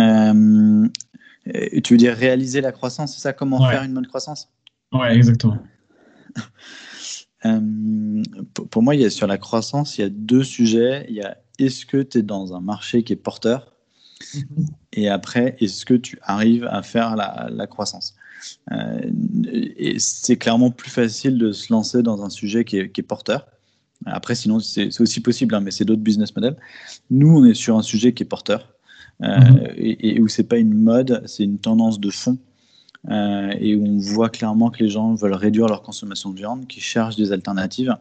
veux 1.94 1.98
dire 1.98 2.16
réaliser 2.16 2.62
la 2.62 2.72
croissance, 2.72 3.16
c'est 3.16 3.22
ça? 3.22 3.34
Comment 3.34 3.70
faire 3.70 3.84
une 3.84 3.94
bonne 3.94 4.08
croissance? 4.08 4.50
Ouais, 4.92 5.16
exactement. 5.16 5.60
pour 8.70 8.84
moi, 8.84 8.96
il 8.96 9.02
y 9.02 9.06
a, 9.06 9.10
sur 9.10 9.28
la 9.28 9.38
croissance, 9.38 9.98
il 9.98 10.02
y 10.02 10.04
a 10.04 10.10
deux 10.10 10.44
sujets. 10.44 11.06
Il 11.10 11.16
y 11.16 11.22
a 11.22 11.38
est-ce 11.60 11.86
que 11.86 12.02
tu 12.02 12.20
es 12.20 12.22
dans 12.22 12.56
un 12.56 12.62
marché 12.62 13.04
qui 13.04 13.14
est 13.14 13.18
porteur? 13.18 13.71
Et 14.94 15.10
après, 15.10 15.56
est-ce 15.60 15.86
que 15.86 15.94
tu 15.94 16.20
arrives 16.22 16.68
à 16.70 16.82
faire 16.82 17.16
la, 17.16 17.68
croissance? 17.68 18.16
Euh, 18.72 19.02
Et 19.54 20.00
c'est 20.00 20.38
clairement 20.38 20.72
plus 20.72 20.90
facile 20.90 21.38
de 21.38 21.52
se 21.52 21.72
lancer 21.72 22.02
dans 22.02 22.24
un 22.24 22.30
sujet 22.30 22.66
qui 22.66 22.78
est, 22.78 23.02
porteur. 23.04 23.48
Après, 24.06 24.36
sinon, 24.36 24.60
c'est 24.60 25.00
aussi 25.00 25.22
possible, 25.22 25.54
hein, 25.56 25.62
mais 25.62 25.72
c'est 25.72 25.86
d'autres 25.86 26.02
business 26.02 26.36
models. 26.36 26.58
Nous, 27.10 27.30
on 27.30 27.46
est 27.46 27.54
sur 27.54 27.78
un 27.78 27.84
sujet 27.84 28.14
qui 28.14 28.24
est 28.24 28.26
porteur 28.26 28.74
euh, 29.22 29.38
mhm. 29.38 29.68
et, 29.78 30.20
où 30.20 30.28
c'est 30.28 30.44
pas 30.44 30.58
une 30.58 30.74
mode, 30.74 31.22
c'est 31.26 31.44
une 31.44 31.60
tendance 31.60 32.00
de 32.00 32.10
fond. 32.10 32.38
Euh, 33.10 33.52
et 33.60 33.76
où 33.76 33.84
on 33.84 33.98
voit 33.98 34.30
clairement 34.30 34.70
que 34.70 34.84
les 34.84 34.90
gens 34.90 35.16
veulent 35.16 35.34
réduire 35.34 35.68
leur 35.68 35.82
consommation 35.82 36.30
de 36.30 36.36
viande, 36.36 36.68
qui 36.68 36.82
cherchent 36.82 37.16
des 37.16 37.32
alternatives 37.32 37.96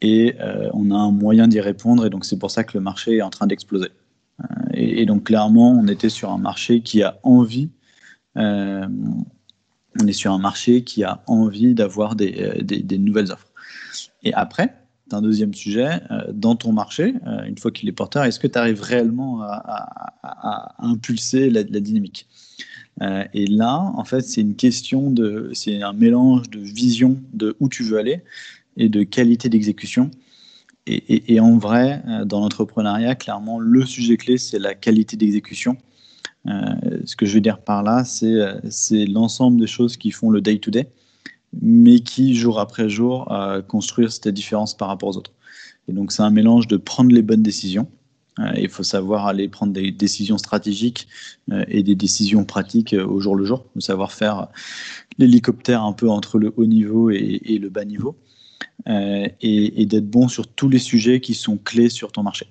et 0.00 0.36
on 0.74 0.92
a 0.92 0.96
un 0.96 1.10
moyen 1.10 1.48
d'y 1.48 1.60
répondre 1.60 2.06
et 2.06 2.10
donc 2.10 2.24
c'est 2.24 2.38
pour 2.38 2.52
ça 2.52 2.62
que 2.62 2.76
le 2.76 2.80
marché 2.80 3.16
est 3.16 3.22
en 3.22 3.30
train 3.30 3.48
d'exploser. 3.48 3.88
Euh, 4.40 4.44
et, 4.72 5.06
donc 5.06 5.24
clairement, 5.24 5.72
on 5.72 5.86
était 5.88 6.08
sur 6.08 6.30
un 6.30 6.38
marché 6.38 6.80
qui 6.80 7.02
a 7.02 7.18
envie, 7.22 7.70
euh, 8.36 8.86
on 10.00 10.06
est 10.06 10.12
sur 10.12 10.32
un 10.32 10.38
marché 10.38 10.84
qui 10.84 11.04
a 11.04 11.22
envie 11.26 11.74
d'avoir 11.74 12.14
des, 12.14 12.62
des, 12.62 12.98
nouvelles 12.98 13.32
offres. 13.32 13.48
Et 14.22 14.32
après, 14.34 14.74
un 15.10 15.22
deuxième 15.22 15.54
sujet, 15.54 16.00
euh, 16.10 16.32
dans 16.32 16.54
ton 16.54 16.72
marché, 16.72 17.14
une 17.46 17.56
fois 17.56 17.70
qu'il 17.70 17.88
est 17.88 17.92
porteur, 17.92 18.24
est-ce 18.24 18.38
que 18.38 18.46
tu 18.46 18.58
arrives 18.58 18.82
réellement 18.82 19.42
à, 19.42 20.74
impulser 20.78 21.50
la, 21.50 21.62
dynamique? 21.62 22.26
Et 23.32 23.46
là, 23.46 23.92
en 23.94 24.04
fait, 24.04 24.22
c'est 24.22 24.40
une 24.40 24.56
question 24.56 25.10
de, 25.10 25.50
c'est 25.54 25.82
un 25.82 25.92
mélange 25.92 26.50
de 26.50 26.58
vision 26.58 27.16
de 27.32 27.56
où 27.60 27.68
tu 27.68 27.84
veux 27.84 27.96
aller 27.96 28.22
et 28.76 28.88
de 28.88 29.02
qualité 29.04 29.48
d'exécution. 29.48 30.10
Et, 30.88 31.38
en 31.40 31.58
vrai, 31.58 32.02
euh, 32.08 32.24
dans 32.24 32.40
l'entrepreneuriat, 32.40 33.14
clairement, 33.14 33.58
le 33.58 33.84
sujet 33.84 34.16
clé, 34.16 34.38
c'est 34.38 34.58
la 34.58 34.74
qualité 34.74 35.16
d'exécution. 35.16 35.76
Euh, 36.46 36.64
ce 37.04 37.14
que 37.14 37.26
je 37.26 37.34
veux 37.34 37.40
dire 37.40 37.58
par 37.58 37.82
là, 37.82 38.04
euh, 38.22 38.60
c'est 38.70 39.04
l'ensemble 39.04 39.60
des 39.60 39.66
choses 39.66 39.96
qui 39.96 40.10
font 40.10 40.30
le 40.30 40.40
day-to-day, 40.40 40.88
mais 41.60 42.00
qui, 42.00 42.34
jour 42.34 42.58
après 42.58 42.88
jour, 42.88 43.32
construisent 43.68 44.20
cette 44.22 44.28
différence 44.28 44.76
par 44.76 44.88
rapport 44.88 45.10
aux 45.10 45.16
autres. 45.16 45.32
Et 45.88 45.92
donc, 45.92 46.12
c'est 46.12 46.22
un 46.22 46.30
mélange 46.30 46.68
de 46.68 46.76
prendre 46.76 47.12
les 47.12 47.22
bonnes 47.22 47.42
décisions. 47.42 47.88
il 48.56 48.68
faut 48.68 48.82
savoir 48.82 49.26
aller 49.26 49.48
prendre 49.48 49.72
des 49.72 49.90
décisions 49.90 50.38
stratégiques 50.38 51.08
et 51.68 51.82
des 51.82 51.94
décisions 51.94 52.44
pratiques 52.44 52.94
au 52.94 53.18
jour 53.18 53.34
le 53.34 53.44
jour. 53.44 53.64
Il 53.76 53.82
savoir 53.82 54.12
faire 54.12 54.48
l'hélicoptère 55.16 55.82
un 55.82 55.94
peu 55.94 56.10
entre 56.10 56.38
le 56.38 56.52
haut 56.56 56.66
niveau 56.66 57.10
et 57.10 57.58
le 57.60 57.70
bas 57.70 57.86
niveau. 57.86 58.16
Euh, 58.88 59.28
et, 59.42 59.84
d'être 59.86 60.08
bon 60.08 60.28
sur 60.28 60.46
tous 60.46 60.68
les 60.68 60.78
sujets 60.78 61.20
qui 61.20 61.34
sont 61.34 61.58
clés 61.58 61.90
sur 61.90 62.10
ton 62.10 62.22
marché. 62.22 62.46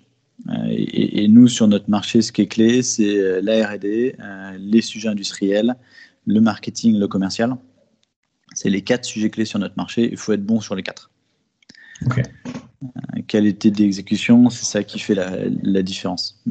Euh, 0.50 0.54
et, 0.70 1.28
nous, 1.28 1.48
sur 1.48 1.68
notre 1.68 1.90
marché, 1.90 2.22
ce 2.22 2.32
qui 2.32 2.42
est 2.42 2.48
clé, 2.48 2.84
c'est 2.84 3.18
euh, 3.18 3.42
la 3.42 3.68
RD, 3.68 4.16
les 4.60 4.82
sujets 4.82 5.10
industriels, 5.10 5.76
le 6.26 6.40
marketing, 6.40 7.00
le 7.00 7.08
commercial. 7.08 7.56
C'est 8.54 8.70
les 8.70 8.82
quatre 8.82 9.06
sujets 9.06 9.30
clés 9.30 9.46
sur 9.46 9.58
notre 9.58 9.76
marché. 9.78 10.10
Il 10.12 10.18
faut 10.18 10.34
être 10.34 10.46
bon 10.46 10.62
sur 10.62 10.76
les 10.76 10.84
quatre. 10.84 11.10
qualité 13.28 13.72
d'exécution, 13.72 14.50
c'est 14.50 14.66
ça 14.66 14.84
qui 14.84 15.00
fait 15.00 15.16
la, 15.16 15.82
différence. 15.82 16.44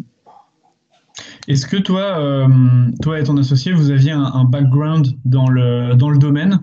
Est-ce 1.47 1.67
que 1.67 1.77
toi, 1.77 2.49
toi 3.03 3.21
et 3.21 3.23
ton 3.23 3.37
associé, 3.37 3.73
vous 3.73 3.91
aviez 3.91 4.11
un, 4.11 4.25
un 4.25 4.45
background 4.45 5.17
dans 5.25 5.49
le, 5.49 5.95
dans 5.95 6.11
le 6.11 6.19
domaine? 6.19 6.61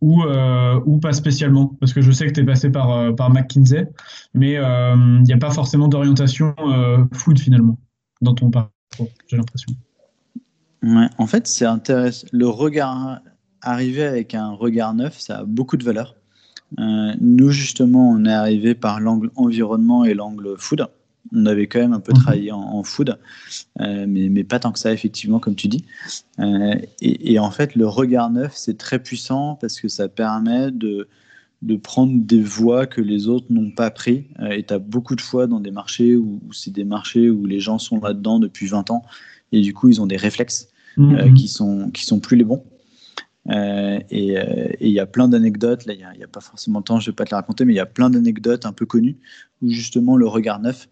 Ou, 0.00 0.22
euh, 0.22 0.80
ou 0.86 0.98
pas 0.98 1.12
spécialement 1.12 1.76
Parce 1.80 1.92
que 1.92 2.00
je 2.00 2.10
sais 2.10 2.26
que 2.26 2.32
tu 2.32 2.40
es 2.40 2.44
passé 2.44 2.70
par, 2.70 2.90
euh, 2.90 3.12
par 3.12 3.30
McKinsey, 3.30 3.88
mais 4.34 4.52
il 4.52 4.56
euh, 4.56 5.20
n'y 5.20 5.32
a 5.32 5.38
pas 5.38 5.50
forcément 5.50 5.88
d'orientation 5.88 6.54
food 7.12 7.38
finalement 7.38 7.78
dans 8.20 8.34
ton 8.34 8.50
parcours, 8.50 9.08
j'ai 9.28 9.36
l'impression. 9.36 9.72
Ouais, 10.82 11.08
en 11.18 11.26
fait, 11.26 11.46
c'est 11.46 11.66
intéressant. 11.66 12.26
Le 12.32 12.48
regard, 12.48 13.20
arriver 13.62 14.04
avec 14.04 14.34
un 14.34 14.50
regard 14.50 14.94
neuf, 14.94 15.18
ça 15.18 15.40
a 15.40 15.44
beaucoup 15.44 15.76
de 15.76 15.84
valeur. 15.84 16.16
nous, 16.78 17.50
justement, 17.50 18.10
on 18.10 18.24
est 18.24 18.32
arrivé 18.32 18.74
par 18.74 19.00
l'angle 19.00 19.30
environnement 19.36 20.04
et 20.04 20.14
l'angle 20.14 20.54
food. 20.58 20.86
On 21.32 21.46
avait 21.46 21.66
quand 21.66 21.78
même 21.78 21.92
un 21.92 22.00
peu 22.00 22.12
mhm. 22.12 22.22
travaillé 22.22 22.52
en, 22.52 22.82
food, 22.82 23.18
euh, 23.80 24.06
mais, 24.08 24.28
mais, 24.28 24.44
pas 24.44 24.58
tant 24.58 24.72
que 24.72 24.78
ça, 24.78 24.92
effectivement, 24.92 25.38
comme 25.38 25.54
tu 25.54 25.68
dis. 25.68 25.84
Euh, 26.38 26.74
et, 27.00 27.38
en 27.38 27.50
fait, 27.50 27.74
le 27.74 27.86
regard 27.86 28.30
neuf, 28.30 28.52
c'est 28.56 28.76
très 28.76 28.98
puissant 28.98 29.56
parce 29.60 29.80
que 29.80 29.88
ça 29.88 30.08
permet 30.08 30.70
de, 30.70 31.08
de 31.62 31.76
prendre 31.76 32.12
des 32.16 32.42
voies 32.42 32.86
que 32.86 33.00
les 33.00 33.28
autres 33.28 33.46
n'ont 33.50 33.70
pas 33.70 33.90
pris. 33.90 34.26
Euh, 34.40 34.50
et 34.50 34.64
tu 34.64 34.74
as 34.74 34.78
beaucoup 34.78 35.14
de 35.14 35.20
fois 35.20 35.46
dans 35.46 35.60
des 35.60 35.70
marchés 35.70 36.16
où, 36.16 36.40
c'est 36.52 36.72
des 36.72 36.84
marchés 36.84 37.30
où 37.30 37.46
les 37.46 37.60
gens 37.60 37.78
sont 37.78 38.00
là-dedans 38.00 38.38
depuis 38.38 38.66
20 38.66 38.90
ans 38.90 39.02
et 39.52 39.60
du 39.60 39.74
coup, 39.74 39.88
ils 39.88 40.00
ont 40.00 40.06
des 40.06 40.16
réflexes 40.16 40.68
mhm. 40.96 41.34
qui, 41.34 41.48
sont, 41.48 41.90
qui 41.90 42.04
sont 42.04 42.18
plus 42.18 42.36
les 42.36 42.44
bons. 42.44 42.64
et 43.50 44.36
il 44.80 44.92
y 44.92 45.00
a 45.00 45.06
plein 45.06 45.28
d'anecdotes, 45.28 45.86
là 45.86 45.92
il 45.92 45.98
n'y 45.98 46.04
a, 46.04 46.10
a, 46.24 46.28
pas 46.28 46.40
forcément 46.40 46.78
le 46.78 46.84
temps, 46.84 46.98
je 46.98 47.08
ne 47.08 47.12
vais 47.12 47.16
pas 47.16 47.24
te 47.24 47.30
les 47.30 47.36
raconter, 47.36 47.64
mais 47.64 47.72
il 47.72 47.76
y 47.76 47.80
a 47.80 47.86
plein 47.86 48.10
d'anecdotes 48.10 48.64
un 48.64 48.72
peu 48.72 48.86
connues 48.86 49.18
où 49.60 49.70
justement 49.70 50.16
le 50.16 50.26
regard 50.26 50.60
neuf, 50.60 50.88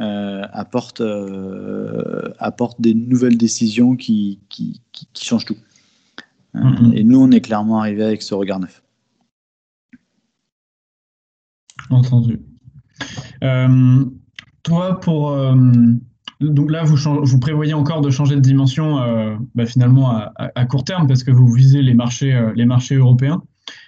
euh, 0.00 0.42
apporte, 0.52 1.02
euh, 1.02 2.32
apporte 2.38 2.80
des 2.80 2.94
nouvelles 2.94 3.36
décisions 3.36 3.96
qui, 3.96 4.38
qui, 4.48 4.80
changent 5.14 5.44
tout. 5.44 5.58
Euh, 6.54 6.60
mm-hmm. 6.60 6.96
Et 6.96 7.04
nous, 7.04 7.20
on 7.20 7.30
est 7.30 7.42
clairement 7.42 7.80
arrivé 7.80 8.02
avec 8.02 8.22
ce 8.22 8.32
regard 8.32 8.60
neuf. 8.60 8.82
Entendu. 11.90 12.40
toi, 14.62 15.00
pour 15.00 15.36
donc 16.40 16.70
là, 16.70 16.84
vous, 16.84 16.96
vous, 17.22 17.38
prévoyez 17.38 17.74
encore 17.74 18.00
de 18.00 18.08
changer 18.08 18.36
de 18.36 18.40
dimension 18.40 19.38
bah, 19.54 19.66
finalement 19.66 20.16
à, 20.36 20.64
court 20.66 20.84
terme 20.84 21.08
parce 21.08 21.24
que 21.24 21.30
vous 21.30 21.48
visez 21.52 21.82
les 21.82 21.94
marchés, 21.94 22.52
les 22.54 22.64
marchés 22.64 22.94
européens. 22.94 23.42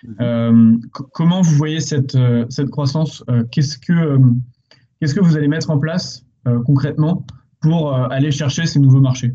Mm-hmm. 0.07 0.81
comment 0.91 1.41
vous 1.41 1.55
voyez 1.55 1.81
cette, 1.81 2.19
cette 2.51 2.69
croissance? 2.69 3.25
Qu'est-ce 3.51 3.79
que 3.79 4.19
Qu'est-ce 5.03 5.17
que 5.17 5.21
vous 5.21 5.37
allez 5.37 5.49
mettre 5.49 5.71
en 5.71 5.81
place 5.81 6.25
euh, 6.47 6.63
concrètement 6.63 7.27
pour 7.61 7.93
euh, 7.93 8.07
aller 8.11 8.31
chercher 8.31 8.67
ces 8.67 8.79
nouveaux 8.79 9.01
marchés? 9.01 9.35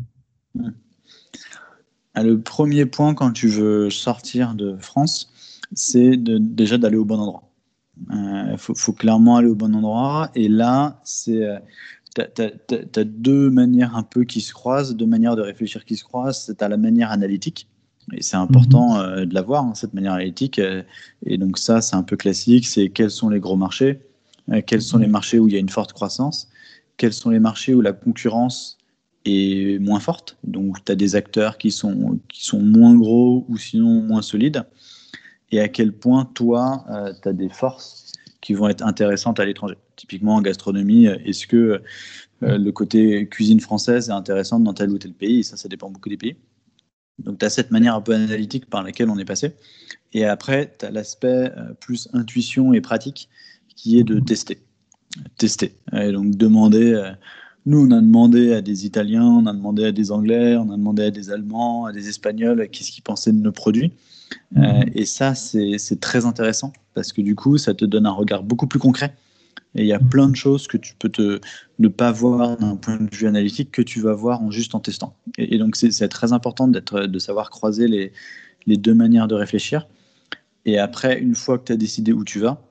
Ah, 2.14 2.22
Le 2.22 2.40
premier 2.40 2.86
point 2.86 3.12
quand 3.12 3.32
tu 3.32 3.48
veux 3.48 3.90
sortir 3.90 4.54
de 4.54 4.78
France, 4.78 5.30
c'est 5.74 6.16
déjà 6.16 6.78
d'aller 6.78 6.96
au 6.96 7.04
bon 7.04 7.18
endroit. 7.18 7.52
Il 8.10 8.16
euh, 8.16 8.56
faut, 8.56 8.94
clairement 8.94 9.36
aller 9.36 9.48
au 9.48 9.54
bon 9.54 9.76
endroit. 9.76 10.30
Et 10.34 10.48
là, 10.48 11.02
c'est 11.04 11.46
tu 12.14 12.22
as, 12.22 13.04
deux 13.04 13.50
manières 13.50 13.94
un 13.94 14.04
peu 14.04 14.24
qui 14.24 14.40
se 14.40 14.54
croisent, 14.54 14.96
deux 14.96 15.04
manières 15.04 15.36
de 15.36 15.42
réfléchir 15.42 15.84
qui 15.84 15.96
se 15.96 16.04
croisent. 16.04 16.44
C'est 16.46 16.62
à 16.62 16.70
la 16.70 16.78
manière 16.78 17.10
analytique. 17.10 17.68
Et 18.14 18.22
c'est 18.22 18.38
important 18.38 18.96
mhm. 18.96 19.26
de 19.26 19.34
l'avoir, 19.34 19.64
hein, 19.64 19.74
cette 19.74 19.92
manière 19.92 20.14
analytique. 20.14 20.62
Et 21.26 21.36
donc 21.36 21.58
ça, 21.58 21.82
c'est 21.82 21.94
un 21.94 22.04
peu 22.04 22.16
classique. 22.16 22.66
C'est 22.66 22.88
quels 22.88 23.10
sont 23.10 23.28
les 23.28 23.38
gros 23.38 23.56
marchés? 23.56 24.07
Quels 24.66 24.82
sont 24.82 24.98
les 24.98 25.06
marchés 25.06 25.38
où 25.38 25.48
il 25.48 25.54
y 25.54 25.56
a 25.56 25.60
une 25.60 25.68
forte 25.68 25.92
croissance, 25.92 26.48
quels 26.96 27.12
sont 27.12 27.30
les 27.30 27.38
marchés 27.38 27.74
où 27.74 27.80
la 27.80 27.92
concurrence 27.92 28.78
est 29.24 29.78
moins 29.80 30.00
forte, 30.00 30.38
donc 30.44 30.84
tu 30.84 30.92
as 30.92 30.94
des 30.94 31.14
acteurs 31.14 31.58
qui 31.58 31.70
sont, 31.70 32.18
qui 32.28 32.44
sont 32.44 32.60
moins 32.60 32.94
gros 32.94 33.44
ou 33.48 33.56
sinon 33.56 34.02
moins 34.02 34.22
solides, 34.22 34.64
et 35.50 35.60
à 35.60 35.68
quel 35.68 35.92
point 35.92 36.24
toi, 36.24 36.84
euh, 36.90 37.12
tu 37.22 37.28
as 37.28 37.32
des 37.32 37.48
forces 37.48 38.12
qui 38.40 38.54
vont 38.54 38.68
être 38.68 38.84
intéressantes 38.84 39.40
à 39.40 39.44
l'étranger? 39.44 39.76
Typiquement 39.96 40.36
en 40.36 40.42
gastronomie, 40.42 41.06
est-ce 41.06 41.46
que 41.46 41.82
euh, 42.42 42.58
le 42.58 42.70
côté 42.70 43.28
cuisine 43.28 43.60
française 43.60 44.10
est 44.10 44.12
intéressant 44.12 44.60
dans 44.60 44.74
tel 44.74 44.90
ou 44.90 44.98
tel 44.98 45.12
pays? 45.12 45.44
Ça, 45.44 45.56
ça 45.56 45.68
dépend 45.68 45.90
beaucoup 45.90 46.08
des 46.08 46.16
pays. 46.16 46.36
Donc 47.18 47.38
tu 47.38 47.46
as 47.46 47.50
cette 47.50 47.70
manière 47.70 47.94
un 47.94 48.00
peu 48.00 48.14
analytique 48.14 48.66
par 48.70 48.82
laquelle 48.82 49.10
on 49.10 49.18
est 49.18 49.24
passé. 49.24 49.54
Et 50.12 50.24
après, 50.24 50.74
tu 50.78 50.86
as 50.86 50.90
l'aspect 50.90 51.50
plus 51.80 52.08
intuition 52.12 52.72
et 52.72 52.80
pratique 52.80 53.28
qui 53.78 53.98
est 53.98 54.04
de 54.04 54.18
tester. 54.18 54.58
Tester. 55.38 55.72
Et 55.92 56.12
donc 56.12 56.36
demander. 56.36 56.92
Euh, 56.92 57.12
nous, 57.64 57.86
on 57.86 57.90
a 57.90 58.00
demandé 58.00 58.54
à 58.54 58.62
des 58.62 58.86
Italiens, 58.86 59.26
on 59.26 59.46
a 59.46 59.52
demandé 59.52 59.84
à 59.84 59.92
des 59.92 60.10
Anglais, 60.10 60.56
on 60.56 60.70
a 60.70 60.76
demandé 60.76 61.04
à 61.04 61.10
des 61.10 61.30
Allemands, 61.30 61.84
à 61.84 61.92
des 61.92 62.08
Espagnols, 62.08 62.66
qu'est-ce 62.70 62.90
qu'ils 62.90 63.02
pensaient 63.02 63.32
de 63.32 63.40
nos 63.40 63.52
produits. 63.52 63.92
Euh, 64.56 64.84
et 64.94 65.04
ça, 65.04 65.34
c'est 65.34 66.00
très 66.00 66.24
intéressant 66.24 66.72
parce 66.94 67.12
que 67.12 67.20
du 67.20 67.34
coup, 67.34 67.58
ça 67.58 67.74
te 67.74 67.84
donne 67.84 68.06
un 68.06 68.12
regard 68.12 68.42
beaucoup 68.42 68.66
plus 68.66 68.78
concret 68.78 69.14
Et 69.74 69.82
il 69.82 69.86
y 69.86 69.92
a 69.92 69.98
plein 69.98 70.30
de 70.30 70.36
choses 70.36 70.66
que 70.66 70.78
tu 70.78 70.94
peux 70.98 71.10
te, 71.10 71.40
ne 71.78 71.88
pas 71.88 72.10
voir 72.10 72.56
d'un 72.56 72.76
point 72.76 72.96
de 72.96 73.14
vue 73.14 73.26
analytique 73.26 73.70
que 73.70 73.82
tu 73.82 74.00
vas 74.00 74.14
voir 74.14 74.42
en 74.42 74.50
juste 74.50 74.74
en 74.74 74.80
testant. 74.80 75.14
Et, 75.36 75.58
donc, 75.58 75.76
c'est 75.76 76.08
très 76.08 76.32
important 76.32 76.68
de 76.68 77.18
savoir 77.18 77.50
croiser 77.50 77.86
les, 77.86 78.12
les, 78.66 78.78
deux 78.78 78.94
manières 78.94 79.28
de 79.28 79.34
réfléchir. 79.34 79.86
Et 80.64 80.78
après, 80.78 81.20
une 81.20 81.34
fois 81.34 81.58
que 81.58 81.64
tu 81.64 81.72
as 81.72 81.76
décidé 81.76 82.12
où 82.12 82.24
tu 82.24 82.40
vas, 82.40 82.67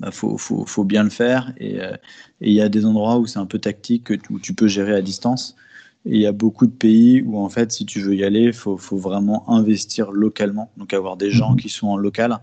bah, 0.00 0.10
faut, 0.10 0.36
faut, 0.38 0.64
faut, 0.66 0.84
bien 0.84 1.04
le 1.04 1.10
faire. 1.10 1.52
Euh, 1.60 1.96
et 2.40 2.50
il 2.50 2.52
y 2.52 2.60
a 2.60 2.68
des 2.68 2.84
endroits 2.84 3.18
où 3.18 3.26
c'est 3.26 3.38
un 3.38 3.46
peu 3.46 3.58
tactique, 3.58 4.12
où 4.30 4.38
tu 4.38 4.54
peux 4.54 4.68
gérer 4.68 4.94
à 4.94 5.02
distance. 5.02 5.56
Et 6.04 6.16
il 6.16 6.20
y 6.20 6.26
a 6.26 6.32
beaucoup 6.32 6.66
de 6.66 6.72
pays 6.72 7.22
où, 7.22 7.38
en 7.38 7.48
fait, 7.48 7.70
si 7.72 7.86
tu 7.86 8.00
veux 8.00 8.14
y 8.14 8.24
aller, 8.24 8.42
il 8.44 8.52
faut, 8.52 8.76
faut, 8.76 8.96
vraiment 8.96 9.48
investir 9.48 10.10
localement. 10.10 10.72
Donc, 10.76 10.92
avoir 10.92 11.16
des 11.16 11.30
gens 11.30 11.52
mhm. 11.52 11.56
qui 11.58 11.68
sont 11.68 11.88
en 11.88 11.96
local 11.96 12.40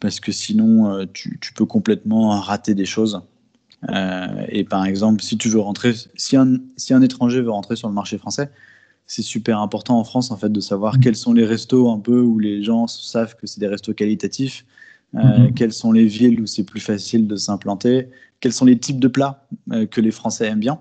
parce 0.00 0.18
que 0.18 0.32
sinon, 0.32 0.90
euh, 0.90 1.04
tu, 1.12 1.38
peux 1.54 1.66
complètement 1.66 2.40
rater 2.40 2.74
des 2.74 2.86
choses. 2.86 3.22
Euh, 3.90 4.46
et 4.48 4.64
par 4.64 4.84
exemple, 4.86 5.22
si 5.22 5.36
tu 5.36 5.48
veux 5.48 5.60
rentrer, 5.60 5.92
si 6.16 6.36
un, 6.36 6.56
si 6.76 6.94
un 6.94 7.02
étranger 7.02 7.42
veut 7.42 7.50
rentrer 7.50 7.76
sur 7.76 7.88
le 7.88 7.94
marché 7.94 8.18
français, 8.18 8.50
c'est 9.06 9.22
super 9.22 9.60
important 9.60 9.98
en 9.98 10.04
France 10.04 10.30
en 10.30 10.36
fait 10.36 10.50
de 10.50 10.60
savoir 10.60 11.00
quels 11.00 11.16
sont 11.16 11.32
les 11.32 11.44
restos 11.44 11.90
un 11.90 11.98
peu 11.98 12.20
où 12.20 12.38
les 12.38 12.62
gens 12.62 12.86
savent 12.86 13.36
que 13.36 13.46
c'est 13.46 13.60
des 13.60 13.66
restos 13.66 13.92
qualitatifs, 13.92 14.64
euh, 15.14 15.38
mhm. 15.38 15.54
quelles 15.54 15.72
sont 15.72 15.92
les 15.92 16.06
villes 16.06 16.40
où 16.40 16.46
c'est 16.46 16.64
plus 16.64 16.80
facile 16.80 17.26
de 17.26 17.36
s'implanter, 17.36 18.08
quels 18.40 18.52
sont 18.52 18.64
les 18.64 18.78
types 18.78 19.00
de 19.00 19.08
plats 19.08 19.46
que 19.90 20.00
les 20.00 20.10
Français 20.10 20.46
aiment 20.46 20.60
bien? 20.60 20.80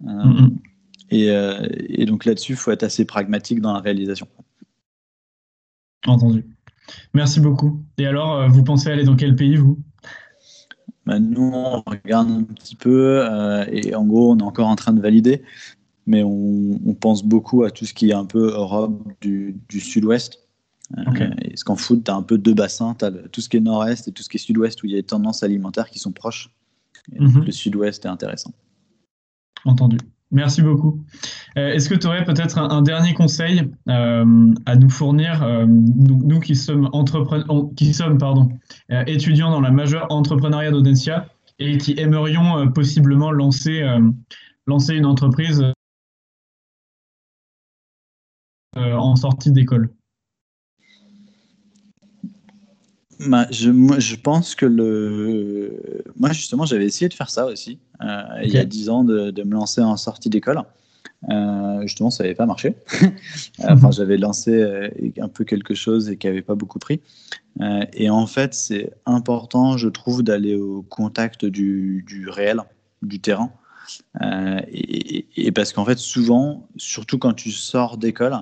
Mhm. 0.00 0.58
et, 1.10 1.28
et, 1.88 2.06
donc 2.06 2.24
là-dessus, 2.24 2.52
il 2.52 2.58
faut 2.58 2.72
être 2.72 2.82
assez 2.82 3.04
pragmatique 3.04 3.60
dans 3.60 3.72
la 3.72 3.80
réalisation. 3.80 4.26
Entendu. 6.06 6.44
Merci 7.14 7.40
beaucoup. 7.40 7.84
Et 7.98 8.06
alors, 8.06 8.34
euh, 8.34 8.48
vous 8.48 8.64
pensez 8.64 8.90
aller 8.90 9.04
dans 9.04 9.16
quel 9.16 9.36
pays, 9.36 9.56
vous? 9.56 9.78
Bah, 11.06 11.18
Nous, 11.18 11.50
on 11.54 11.82
regarde 11.82 12.30
un 12.30 12.42
petit 12.44 12.76
peu 12.76 13.24
euh, 13.24 13.64
et 13.70 13.94
en 13.94 14.04
gros, 14.04 14.32
on 14.32 14.38
est 14.38 14.42
encore 14.42 14.68
en 14.68 14.76
train 14.76 14.92
de 14.92 15.00
valider, 15.00 15.42
mais 16.06 16.22
on, 16.24 16.94
pense 17.00 17.24
beaucoup 17.24 17.64
à 17.64 17.70
tout 17.70 17.84
ce 17.84 17.94
qui 17.94 18.10
est 18.10 18.14
un 18.14 18.24
peu 18.24 18.52
Europe 18.52 19.02
du, 19.20 19.60
sud-ouest. 19.80 20.38
Euh, 20.98 21.30
parce 21.48 21.64
qu'en 21.64 21.76
foot, 21.76 22.04
tu 22.04 22.10
as 22.10 22.14
un 22.14 22.22
peu 22.22 22.38
deux 22.38 22.54
bassins. 22.54 22.94
Tu 22.98 23.04
as 23.04 23.10
tout 23.10 23.40
ce 23.40 23.48
qui 23.48 23.56
est 23.56 23.60
nord-est 23.60 24.08
et 24.08 24.12
tout 24.12 24.22
ce 24.22 24.28
qui 24.28 24.36
est 24.36 24.40
sud-ouest 24.40 24.82
où 24.82 24.86
il 24.86 24.92
y 24.92 24.94
a 24.94 24.98
des 24.98 25.06
tendances 25.06 25.42
alimentaires 25.42 25.88
qui 25.88 25.98
sont 25.98 26.12
proches. 26.12 26.50
Mhm. 27.18 27.44
Le 27.44 27.52
sud-ouest 27.52 28.04
est 28.04 28.08
intéressant. 28.08 28.52
Entendu. 29.64 29.98
Merci 30.32 30.62
beaucoup. 30.62 31.04
Euh, 31.58 31.74
est-ce 31.74 31.90
que 31.90 31.94
tu 31.94 32.06
aurais 32.06 32.24
peut-être 32.24 32.56
un, 32.58 32.80
dernier 32.80 33.12
conseil 33.12 33.70
euh, 33.88 34.54
à 34.64 34.76
nous 34.76 34.88
fournir, 34.88 35.42
euh, 35.42 35.66
nous, 35.68 36.40
qui 36.40 36.56
sommes, 36.56 36.88
qui 37.76 37.92
sommes 37.92 38.16
pardon, 38.16 38.48
étudiants 39.06 39.50
dans 39.50 39.60
la 39.60 39.70
majeure 39.70 40.06
entrepreneuriat 40.10 40.70
d'Audencia 40.70 41.28
et 41.58 41.76
qui 41.76 41.94
aimerions 41.98 42.72
possiblement 42.72 43.30
lancer, 43.30 43.86
lancer 44.66 44.94
une 44.94 45.04
entreprise 45.04 45.62
en 48.74 49.16
sortie 49.16 49.52
d'école? 49.52 49.90
Bah, 53.28 53.46
je, 53.50 53.70
je, 53.98 54.16
pense 54.16 54.54
que 54.54 54.66
le. 54.66 56.04
Moi, 56.16 56.32
justement, 56.32 56.64
j'avais 56.64 56.86
essayé 56.86 57.08
de 57.08 57.14
faire 57.14 57.30
ça 57.30 57.46
aussi, 57.46 57.78
euh, 58.00 58.22
il 58.42 58.50
y 58.50 58.58
a 58.58 58.64
10 58.64 58.88
ans, 58.88 59.04
de, 59.04 59.30
de, 59.30 59.42
me 59.42 59.52
lancer 59.52 59.80
en 59.80 59.96
sortie 59.96 60.30
d'école. 60.30 60.62
Euh, 61.30 61.82
justement, 61.82 62.10
ça 62.10 62.24
n'avait 62.24 62.34
pas 62.34 62.46
marché. 62.46 62.74
enfin, 63.68 63.90
j'avais 63.90 64.16
lancé 64.16 64.50
euh, 64.50 64.88
un 65.20 65.28
peu 65.28 65.44
quelque 65.44 65.74
chose 65.74 66.08
et 66.10 66.16
qui 66.16 66.26
n'avait 66.26 66.42
pas 66.42 66.54
beaucoup 66.54 66.78
pris. 66.78 67.00
et 67.92 68.10
en 68.10 68.26
fait, 68.26 68.54
c'est 68.54 68.92
important, 69.06 69.76
je 69.76 69.88
trouve, 69.88 70.22
d'aller 70.22 70.54
au 70.54 70.82
contact 70.82 71.44
du, 71.44 72.04
du, 72.06 72.28
réel, 72.28 72.60
du 73.02 73.20
terrain. 73.20 73.52
Et, 74.22 75.26
et, 75.36 75.52
parce 75.52 75.72
qu'en 75.72 75.84
fait, 75.84 75.98
souvent, 75.98 76.66
surtout 76.76 77.18
quand 77.18 77.34
tu 77.34 77.50
sors 77.50 77.98
d'école, 77.98 78.36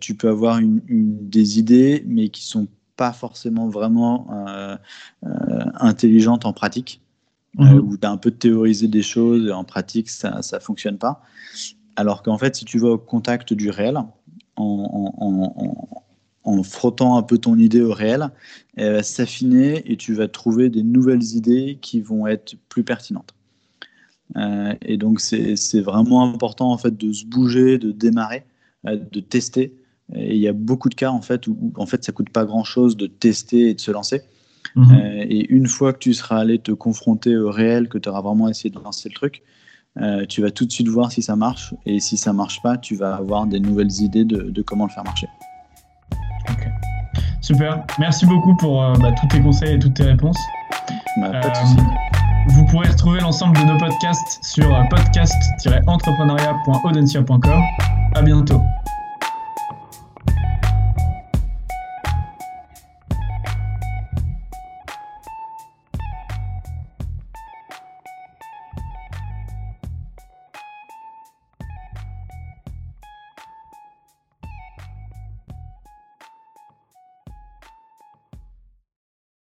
tu 0.00 0.14
peux 0.14 0.28
avoir 0.28 0.58
une, 0.58 0.80
une, 0.88 1.28
des 1.28 1.58
idées, 1.58 2.04
mais 2.06 2.28
qui 2.28 2.44
sont 2.44 2.66
pas 2.96 3.12
forcément 3.12 3.68
vraiment 3.68 4.26
euh, 4.30 4.76
euh, 5.24 5.64
intelligente 5.74 6.46
en 6.46 6.52
pratique, 6.52 7.00
euh, 7.60 7.64
mhm. 7.64 7.78
où 7.80 7.96
tu 7.96 8.06
as 8.06 8.10
un 8.10 8.16
peu 8.16 8.30
théorisé 8.30 8.88
des 8.88 9.02
choses 9.02 9.46
et 9.46 9.52
en 9.52 9.64
pratique, 9.64 10.08
ça 10.08 10.40
ne 10.52 10.58
fonctionne 10.58 10.98
pas. 10.98 11.22
Alors 11.96 12.22
qu'en 12.22 12.38
fait, 12.38 12.56
si 12.56 12.64
tu 12.64 12.78
vas 12.78 12.90
au 12.90 12.98
contact 12.98 13.52
du 13.52 13.70
réel, 13.70 13.98
en, 14.56 15.12
en, 16.44 16.62
frottant 16.62 17.18
un 17.18 17.22
peu 17.22 17.38
ton 17.38 17.58
idée 17.58 17.82
au 17.82 17.92
réel, 17.92 18.30
elle 18.76 18.94
va 18.94 19.02
s'affiner 19.02 19.90
et 19.90 19.96
tu 19.96 20.14
vas 20.14 20.28
trouver 20.28 20.70
des 20.70 20.82
nouvelles 20.82 21.34
idées 21.34 21.78
qui 21.82 22.00
vont 22.00 22.26
être 22.26 22.56
plus 22.68 22.84
pertinentes. 22.84 23.34
et 24.36 24.96
donc, 24.96 25.20
c'est 25.20 25.80
vraiment 25.80 26.22
important 26.22 26.72
en 26.72 26.78
fait 26.78 26.96
de 26.96 27.12
se 27.12 27.26
bouger, 27.26 27.78
de 27.78 27.92
démarrer, 27.92 28.44
de 28.84 29.20
tester 29.20 29.74
et 30.14 30.34
il 30.34 30.40
y 30.40 30.48
a 30.48 30.52
beaucoup 30.52 30.88
de 30.88 30.94
cas 30.94 31.10
en 31.10 31.20
fait 31.20 31.46
où, 31.46 31.72
en 31.76 31.86
fait 31.86 32.04
ça 32.04 32.12
coûte 32.12 32.30
pas 32.30 32.44
grand 32.44 32.64
chose 32.64 32.96
de 32.96 33.06
tester 33.06 33.70
et 33.70 33.74
de 33.74 33.80
se 33.80 33.90
lancer. 33.90 34.22
Mhm. 34.74 34.92
Euh, 34.92 35.24
et 35.28 35.52
une 35.52 35.66
fois 35.66 35.92
que 35.92 35.98
tu 35.98 36.14
seras 36.14 36.38
allé 36.38 36.58
te 36.58 36.72
confronter 36.72 37.36
au 37.36 37.50
réel, 37.50 37.88
que 37.88 37.98
tu 37.98 38.08
auras 38.08 38.20
vraiment 38.20 38.48
essayé 38.48 38.70
de 38.70 38.78
lancer 38.78 39.08
le 39.08 39.14
truc, 39.14 39.42
euh, 39.98 40.26
tu 40.26 40.42
vas 40.42 40.50
tout 40.50 40.66
de 40.66 40.72
suite 40.72 40.88
voir 40.88 41.12
si 41.12 41.22
ça 41.22 41.36
marche. 41.36 41.72
Et 41.86 42.00
si 42.00 42.16
ça 42.16 42.32
marche 42.32 42.60
pas, 42.62 42.76
tu 42.76 42.96
vas 42.96 43.14
avoir 43.14 43.46
des 43.46 43.60
nouvelles 43.60 44.00
idées 44.00 44.24
de, 44.24 44.62
comment 44.62 44.86
le 44.86 44.90
faire 44.90 45.04
marcher. 45.04 45.28
Super. 47.40 47.84
Merci 47.98 48.26
beaucoup 48.26 48.54
pour 48.56 48.82
euh, 48.82 48.92
bah, 49.00 49.12
tous 49.12 49.28
tes 49.28 49.40
conseils 49.40 49.76
et 49.76 49.78
toutes 49.78 49.94
tes 49.94 50.02
réponses. 50.04 50.36
Bah, 51.20 51.30
pas 51.40 51.48
de 51.48 51.56
soucis. 51.56 51.76
Vous 52.48 52.64
pourrez 52.66 52.88
retrouver 52.88 53.20
l'ensemble 53.20 53.56
de 53.56 53.62
nos 53.64 53.78
podcasts 53.78 54.44
sur 54.44 54.68
podcast-entrepreneuriat.audencia.com. 54.90 57.62
À 58.14 58.22
bientôt. 58.22 58.60